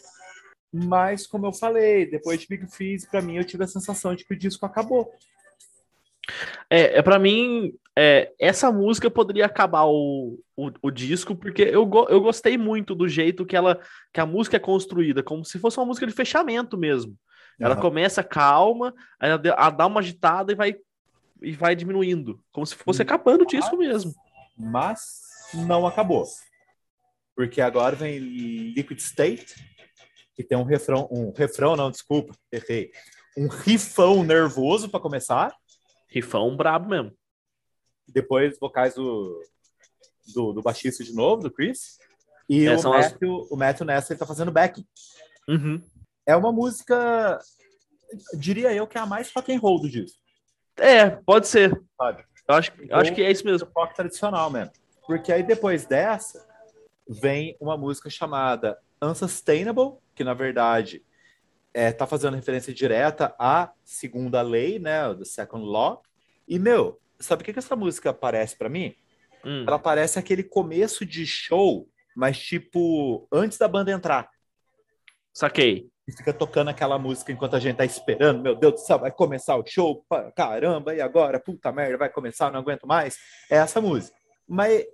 mas, 0.72 1.26
como 1.26 1.46
eu 1.46 1.52
falei, 1.52 2.08
depois 2.10 2.40
de 2.40 2.46
Big 2.48 2.66
Freeze, 2.70 3.06
pra 3.08 3.20
mim, 3.22 3.36
eu 3.36 3.44
tive 3.44 3.64
a 3.64 3.68
sensação 3.68 4.14
de 4.14 4.24
que 4.24 4.34
o 4.34 4.38
disco 4.38 4.64
acabou. 4.66 5.12
É, 6.68 6.98
é 6.98 7.02
para 7.02 7.18
mim, 7.18 7.72
é, 7.96 8.32
essa 8.38 8.70
música 8.70 9.10
poderia 9.10 9.46
acabar 9.46 9.84
o, 9.86 10.38
o, 10.56 10.70
o 10.82 10.90
disco, 10.90 11.34
porque 11.34 11.62
eu, 11.62 11.84
go- 11.84 12.06
eu 12.08 12.20
gostei 12.20 12.56
muito 12.56 12.94
do 12.94 13.08
jeito 13.08 13.44
que 13.46 13.56
ela 13.56 13.80
que 14.12 14.20
a 14.20 14.26
música 14.26 14.56
é 14.56 14.60
construída, 14.60 15.22
como 15.22 15.44
se 15.44 15.58
fosse 15.58 15.78
uma 15.78 15.86
música 15.86 16.06
de 16.06 16.12
fechamento 16.12 16.76
mesmo. 16.78 17.16
Ela 17.58 17.74
começa 17.76 18.22
calma, 18.22 18.94
ela, 19.20 19.40
ela 19.44 19.70
dá 19.70 19.86
uma 19.86 20.00
agitada 20.00 20.52
e 20.52 20.54
vai, 20.54 20.76
e 21.42 21.52
vai 21.52 21.74
diminuindo, 21.74 22.40
como 22.52 22.64
se 22.64 22.74
fosse 22.74 23.02
acabando 23.02 23.42
o 23.42 23.46
disco 23.46 23.76
mesmo. 23.76 24.14
Mas 24.56 25.20
não 25.52 25.86
acabou. 25.86 26.24
Porque 27.36 27.60
agora 27.60 27.96
vem 27.96 28.18
Liquid 28.18 28.98
State, 28.98 29.54
que 30.34 30.42
tem 30.44 30.58
um 30.58 30.64
refrão, 30.64 31.08
um 31.10 31.32
refrão, 31.32 31.76
não, 31.76 31.90
desculpa, 31.90 32.34
errei. 32.52 32.90
Um 33.36 33.48
rifão 33.48 34.22
nervoso 34.24 34.88
para 34.88 35.00
começar. 35.00 35.54
Rifão 36.08 36.56
brabo 36.56 36.88
mesmo. 36.88 37.12
depois 38.08 38.58
vocais 38.58 38.94
do, 38.94 39.40
do, 40.34 40.52
do 40.54 40.62
baixista 40.62 41.04
de 41.04 41.12
novo, 41.14 41.42
do 41.44 41.50
Chris. 41.50 41.98
E 42.48 42.66
É, 42.66 42.74
o, 42.74 42.78
são 42.78 42.92
as- 42.92 43.12
Matthew, 43.12 43.46
o 43.50 43.56
Matthew 43.56 43.86
nessa 43.86 44.12
ele 44.12 44.18
tá 44.18 44.26
fazendo 44.26 44.50
backing. 44.50 44.84
Uhum. 45.48 45.80
É 46.26 46.34
uma 46.34 46.50
música, 46.52 47.38
diria 48.34 48.72
eu, 48.74 48.86
que 48.88 48.98
é 48.98 49.00
a 49.00 49.06
mais 49.06 49.32
rock 49.32 49.52
and 49.54 49.60
roll 49.60 49.80
do 49.80 49.88
disco, 49.88 50.18
É, 50.76 51.08
pode 51.10 51.46
ser. 51.46 51.80
sabe? 51.96 52.24
Eu 52.48 52.54
acho, 52.56 52.72
eu 52.88 52.96
acho 52.96 53.14
que 53.14 53.22
é 53.22 53.30
isso 53.30 53.44
mesmo. 53.46 53.68
rock 53.76 53.94
tradicional 53.94 54.50
mesmo. 54.50 54.72
Porque 55.06 55.32
aí 55.32 55.44
depois 55.44 55.86
dessa 55.86 56.44
vem 57.10 57.56
uma 57.60 57.76
música 57.76 58.08
chamada 58.08 58.78
Unsustainable, 59.02 59.98
que 60.14 60.22
na 60.22 60.32
verdade 60.32 61.04
é, 61.74 61.90
tá 61.90 62.06
fazendo 62.06 62.36
referência 62.36 62.72
direta 62.72 63.34
à 63.36 63.72
segunda 63.84 64.40
lei, 64.42 64.78
né, 64.78 65.12
do 65.12 65.24
Second 65.24 65.64
Law. 65.66 66.02
E 66.46 66.56
meu, 66.56 67.00
sabe 67.18 67.42
o 67.42 67.44
que 67.44 67.52
que 67.52 67.58
essa 67.58 67.74
música 67.74 68.14
parece 68.14 68.56
para 68.56 68.68
mim? 68.68 68.94
Hum. 69.44 69.64
Ela 69.66 69.78
parece 69.78 70.20
aquele 70.20 70.44
começo 70.44 71.04
de 71.04 71.26
show, 71.26 71.88
mas 72.14 72.38
tipo 72.38 73.26
antes 73.32 73.58
da 73.58 73.66
banda 73.66 73.90
entrar. 73.90 74.30
Saquei. 75.32 75.90
e 76.06 76.12
fica 76.12 76.32
tocando 76.32 76.68
aquela 76.68 76.98
música 76.98 77.32
enquanto 77.32 77.56
a 77.56 77.60
gente 77.60 77.76
tá 77.76 77.84
esperando. 77.84 78.42
Meu 78.42 78.54
Deus 78.54 78.74
do 78.74 78.80
céu, 78.80 79.00
vai 79.00 79.10
começar 79.10 79.56
o 79.56 79.66
show, 79.66 80.04
caramba, 80.36 80.94
e 80.94 81.00
agora? 81.00 81.40
Puta 81.40 81.72
merda, 81.72 81.96
vai 81.98 82.08
começar, 82.08 82.52
não 82.52 82.60
aguento 82.60 82.86
mais. 82.86 83.16
É 83.50 83.56
essa 83.56 83.80
música. 83.80 84.16
Mas 84.46 84.84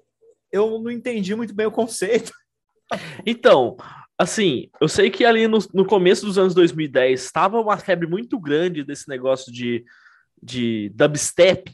eu 0.57 0.79
não 0.81 0.91
entendi 0.91 1.35
muito 1.35 1.55
bem 1.55 1.67
o 1.67 1.73
conceito. 1.73 2.33
Então, 3.25 3.77
assim, 4.19 4.71
eu 4.81 4.89
sei 4.89 5.11
que 5.11 5.25
ali 5.25 5.47
no, 5.49 5.59
no 5.75 5.85
começo 5.85 6.25
dos 6.25 6.39
anos 6.39 6.55
2010 6.55 7.21
estava 7.21 7.61
uma 7.61 7.77
febre 7.77 8.07
muito 8.07 8.39
grande 8.39 8.85
desse 8.85 9.09
negócio 9.09 9.53
de, 9.53 9.85
de 10.43 10.91
dubstep, 10.95 11.73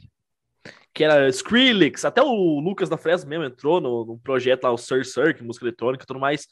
que 0.93 1.03
era 1.03 1.27
Skrillex, 1.29 2.05
até 2.05 2.21
o 2.21 2.59
Lucas 2.59 2.89
da 2.89 2.97
Fresno 2.97 3.29
mesmo 3.29 3.45
entrou 3.45 3.81
no, 3.81 4.05
no 4.05 4.19
projeto 4.19 4.63
lá, 4.63 4.71
o 4.71 4.77
Sir 4.77 5.05
Sir, 5.05 5.35
que 5.35 5.43
música 5.43 5.65
eletrônica 5.65 6.03
e 6.03 6.07
tudo 6.07 6.19
mais. 6.19 6.47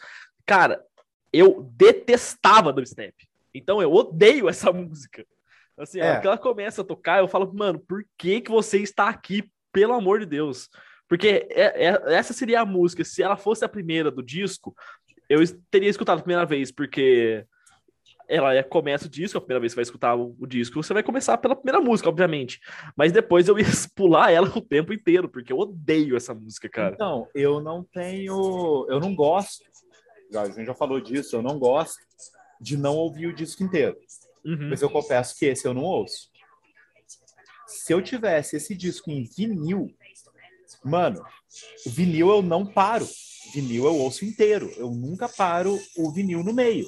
Cara, 0.46 0.84
eu 1.32 1.70
detestava 1.76 2.74
dubstep. 2.74 3.16
Então 3.54 3.82
eu 3.82 3.94
odeio 3.94 4.50
essa 4.50 4.72
música. 4.74 5.26
Assim, 5.78 6.00
é. 6.00 6.20
que 6.20 6.28
ela 6.28 6.38
começa 6.38 6.82
a 6.82 6.86
tocar, 6.86 7.20
eu 7.20 7.28
falo, 7.28 7.52
mano, 7.54 7.80
por 7.80 8.04
que, 8.18 8.42
que 8.42 8.52
você 8.52 8.80
está 8.80 9.10
aqui, 9.10 9.50
pelo 9.72 9.94
amor 9.94 10.20
de 10.20 10.26
Deus? 10.26 10.70
Porque 11.12 11.46
é, 11.50 11.90
é, 11.90 12.14
essa 12.14 12.32
seria 12.32 12.62
a 12.62 12.66
música. 12.66 13.04
Se 13.04 13.22
ela 13.22 13.36
fosse 13.36 13.66
a 13.66 13.68
primeira 13.68 14.10
do 14.10 14.24
disco, 14.24 14.74
eu 15.28 15.42
teria 15.70 15.90
escutado 15.90 16.20
a 16.20 16.22
primeira 16.22 16.46
vez, 16.46 16.72
porque 16.72 17.46
ela 18.30 18.56
é, 18.56 18.64
começa 18.64 19.08
o 19.08 19.10
disco, 19.10 19.38
a 19.38 19.42
primeira 19.42 19.60
vez 19.60 19.74
que 19.74 19.76
vai 19.76 19.84
escutar 19.84 20.16
o, 20.16 20.34
o, 20.40 20.48
disco, 20.48 20.82
você 20.82 20.94
vai 20.94 21.04
começar 21.04 21.38
pela 21.38 21.54
primeira 21.54 21.82
música, 21.82 22.08
obviamente. 22.08 22.62
Mas 22.96 23.12
depois 23.12 23.50
eu 23.50 23.60
ia 23.60 23.66
pular 23.94 24.32
ela 24.32 24.48
o 24.48 24.62
tempo 24.62 24.94
inteiro, 24.94 25.28
porque 25.28 25.52
eu 25.52 25.58
odeio 25.58 26.16
essa 26.16 26.34
música, 26.34 26.70
cara. 26.70 26.94
Então, 26.96 27.28
eu 27.36 27.60
não 27.60 27.84
tenho. 27.84 28.86
Eu 28.88 29.02
não 29.02 29.14
gosto. 29.14 29.66
A 30.34 30.46
gente 30.46 30.66
já 30.66 30.74
falou 30.74 31.02
disso, 31.02 31.36
eu 31.36 31.42
não 31.42 31.60
gosto 31.60 32.00
de 32.58 32.78
não 32.78 32.96
ouvir 32.96 33.28
o 33.28 33.36
disco 33.36 33.62
inteiro. 33.62 33.98
Uhum. 34.46 34.70
Mas 34.70 34.82
eu 34.82 34.90
confesso 34.90 35.38
que 35.38 35.46
esse 35.46 35.68
eu 35.68 35.74
não 35.74 35.84
ouço. 35.84 36.32
Se 37.68 37.94
eu 37.94 38.02
tivesse 38.02 38.56
esse 38.56 38.74
disco 38.74 39.12
em 39.12 39.26
vinil, 39.26 39.94
Mano, 40.84 41.24
vinil 41.86 42.30
eu 42.30 42.42
não 42.42 42.66
paro. 42.66 43.08
Vinil 43.54 43.86
eu 43.86 43.96
ouço 43.96 44.26
inteiro. 44.26 44.72
Eu 44.78 44.92
nunca 44.92 45.28
paro 45.28 45.80
o 45.98 46.12
vinil 46.12 46.44
no 46.44 46.54
meio. 46.54 46.88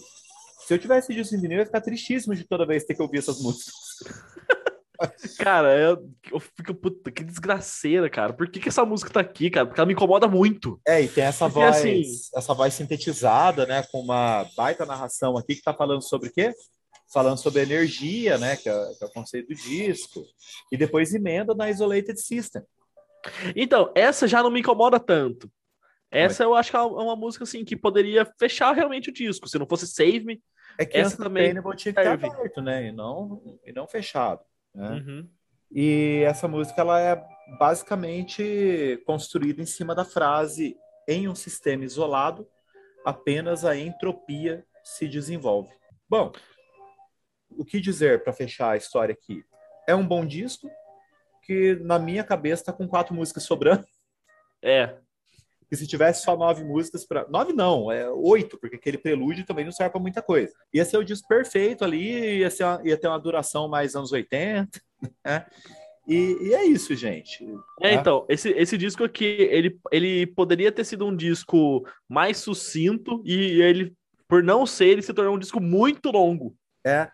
Se 0.66 0.74
eu 0.74 0.80
tivesse 0.80 1.14
disso 1.14 1.36
em 1.36 1.42
vinil, 1.42 1.58
eu 1.58 1.62
ia 1.62 1.66
ficar 1.66 1.82
tristíssimo 1.82 2.36
de 2.36 2.46
toda 2.46 2.66
vez 2.66 2.86
ter 2.86 2.96
que 2.96 3.02
ouvir 3.02 3.20
essas 3.20 3.42
músicas. 3.42 3.74
Cara, 5.38 5.76
eu, 5.78 6.10
eu 6.32 6.40
fico, 6.40 6.74
puta, 6.74 7.12
que 7.12 7.24
desgraceira, 7.24 8.10
cara. 8.10 8.32
Por 8.32 8.50
que, 8.50 8.60
que 8.60 8.70
essa 8.70 8.86
música 8.86 9.12
tá 9.12 9.20
aqui, 9.20 9.50
cara? 9.50 9.66
Porque 9.66 9.80
ela 9.80 9.88
me 9.88 9.94
incomoda 9.94 10.28
muito. 10.28 10.80
É, 10.88 11.02
e 11.02 11.08
tem 11.08 11.24
essa 11.24 11.50
Porque, 11.50 11.60
voz, 11.60 11.76
assim... 11.78 12.04
essa 12.36 12.54
voz 12.54 12.74
sintetizada, 12.74 13.66
né, 13.66 13.84
com 13.92 14.00
uma 14.00 14.48
baita 14.56 14.86
narração 14.86 15.38
aqui 15.38 15.56
que 15.56 15.62
tá 15.62 15.74
falando 15.74 16.02
sobre 16.02 16.30
o 16.30 16.32
quê? 16.32 16.54
Falando 17.12 17.38
sobre 17.38 17.62
energia, 17.62 18.38
né, 18.38 18.56
que 18.56 18.70
é, 18.70 18.94
que 18.98 19.04
é 19.04 19.08
o 19.08 19.12
conceito 19.12 19.50
do 19.50 19.56
disco. 19.56 20.24
E 20.72 20.78
depois 20.78 21.14
emenda 21.14 21.54
na 21.54 21.70
Isolated 21.70 22.20
System. 22.20 22.62
Então, 23.56 23.92
essa 23.96 24.28
já 24.28 24.42
não 24.44 24.52
me 24.52 24.60
incomoda 24.60 25.00
tanto. 25.00 25.52
Essa 26.12 26.44
eu 26.44 26.54
acho 26.54 26.70
que 26.70 26.78
é 26.78 26.82
uma 26.82 27.16
música 27.16 27.44
assim 27.44 27.66
que 27.66 27.76
poderia 27.76 28.24
fechar 28.38 28.72
realmente 28.74 29.10
o 29.10 29.14
disco. 29.14 29.48
Se 29.48 29.58
não 29.58 29.66
fosse 29.66 29.88
Save 29.88 30.24
Me, 30.24 30.44
é 30.78 30.86
que 30.86 30.98
essa 30.98 31.18
também 31.18 31.54
tinha 31.54 31.94
que 31.94 32.00
estar 32.00 32.14
aberto, 32.14 32.62
né? 32.62 32.88
E 32.88 32.92
não, 32.92 33.60
e 33.66 33.72
não 33.72 33.88
fechado. 33.88 34.42
Né? 34.74 34.90
Uhum. 34.90 35.30
E 35.72 36.24
essa 36.26 36.48
música 36.48 36.82
ela 36.82 37.00
é 37.00 37.24
basicamente 37.58 39.02
construída 39.06 39.62
em 39.62 39.66
cima 39.66 39.96
da 39.96 40.06
frase 40.06 40.78
em 41.08 41.28
um 41.28 41.36
sistema 41.36 41.84
isolado, 41.84 42.48
apenas 43.06 43.66
a 43.66 43.76
entropia 43.76 44.66
se 44.84 45.08
desenvolve. 45.08 45.74
Bom, 46.08 46.32
o 47.50 47.66
que 47.66 47.80
dizer 47.80 48.24
para 48.24 48.34
fechar 48.34 48.72
a 48.72 48.78
história 48.78 49.14
aqui? 49.14 49.44
É 49.88 49.96
um 49.96 50.08
bom 50.08 50.26
disco, 50.26 50.70
que 51.46 51.76
na 51.82 52.00
minha 52.00 52.24
cabeça 52.24 52.66
tá 52.66 52.74
com 52.74 52.88
quatro 52.88 53.14
músicas 53.14 53.44
sobrando. 53.44 53.86
É. 54.62 54.96
E 55.72 55.76
se 55.76 55.88
tivesse 55.88 56.24
só 56.24 56.38
nove 56.38 56.64
músicas 56.64 57.04
para 57.04 57.28
nove 57.28 57.52
não, 57.52 57.92
é 57.92 58.08
oito, 58.10 58.60
porque 58.60 58.76
aquele 58.76 58.98
prelúdio 58.98 59.46
também 59.46 59.66
não 59.66 59.72
serve 59.72 59.92
para 59.92 60.02
muita 60.02 60.22
coisa. 60.22 60.54
Ia 60.72 60.86
ser 60.86 60.98
o 60.98 61.04
disco 61.04 61.28
perfeito 61.28 61.84
ali, 61.84 62.40
ia, 62.40 62.50
ser 62.50 62.64
uma, 62.64 62.82
ia 62.84 62.96
ter 62.96 63.08
uma 63.08 63.20
duração 63.20 63.68
mais 63.68 63.96
anos 63.96 64.12
80, 64.12 64.70
né? 65.26 65.46
E, 66.08 66.38
e, 66.42 66.54
é 66.54 66.66
isso, 66.66 66.94
gente. 66.96 67.44
É, 67.82 67.92
né? 67.92 67.94
então, 67.94 68.26
esse, 68.30 68.50
esse 68.50 68.78
disco 68.78 69.04
aqui, 69.04 69.24
ele, 69.26 69.80
ele 69.92 70.28
poderia 70.28 70.72
ter 70.72 70.84
sido 70.84 71.08
um 71.08 71.16
disco 71.16 71.84
mais 72.08 72.38
sucinto 72.38 73.24
e 73.26 73.62
ele, 73.62 73.96
por 74.28 74.44
não 74.44 74.66
ser, 74.66 74.88
ele 74.88 75.02
se 75.02 75.14
tornou 75.14 75.36
um 75.36 75.40
disco 75.40 75.60
muito 75.60 76.12
longo. 76.12 76.56
É, 76.86 77.10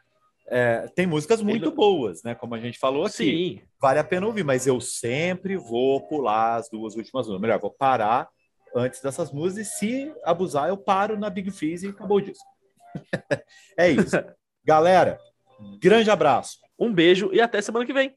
é, 0.49 0.87
tem 0.95 1.05
músicas 1.05 1.41
muito 1.41 1.69
Ele... 1.69 1.75
boas, 1.75 2.23
né? 2.23 2.35
Como 2.35 2.55
a 2.55 2.59
gente 2.59 2.77
falou 2.77 3.05
aqui. 3.05 3.13
Sim. 3.13 3.61
Vale 3.81 3.99
a 3.99 4.03
pena 4.03 4.25
ouvir, 4.25 4.43
mas 4.43 4.65
eu 4.65 4.81
sempre 4.81 5.55
vou 5.55 6.01
pular 6.07 6.55
as 6.55 6.69
duas 6.69 6.95
últimas 6.95 7.27
músicas. 7.27 7.41
Melhor, 7.41 7.59
vou 7.59 7.71
parar 7.71 8.27
antes 8.75 9.01
dessas 9.01 9.31
músicas 9.31 9.67
e 9.67 9.69
se 9.69 10.13
abusar, 10.23 10.69
eu 10.69 10.77
paro 10.77 11.17
na 11.17 11.29
Big 11.29 11.51
Freeze 11.51 11.87
e 11.87 11.89
acabou 11.89 12.17
o 12.17 12.21
disco. 12.21 12.45
é 13.77 13.89
isso. 13.89 14.15
Galera, 14.65 15.19
grande 15.81 16.09
abraço. 16.11 16.57
Um 16.77 16.93
beijo 16.93 17.29
e 17.33 17.41
até 17.41 17.61
semana 17.61 17.85
que 17.85 17.93
vem. 17.93 18.15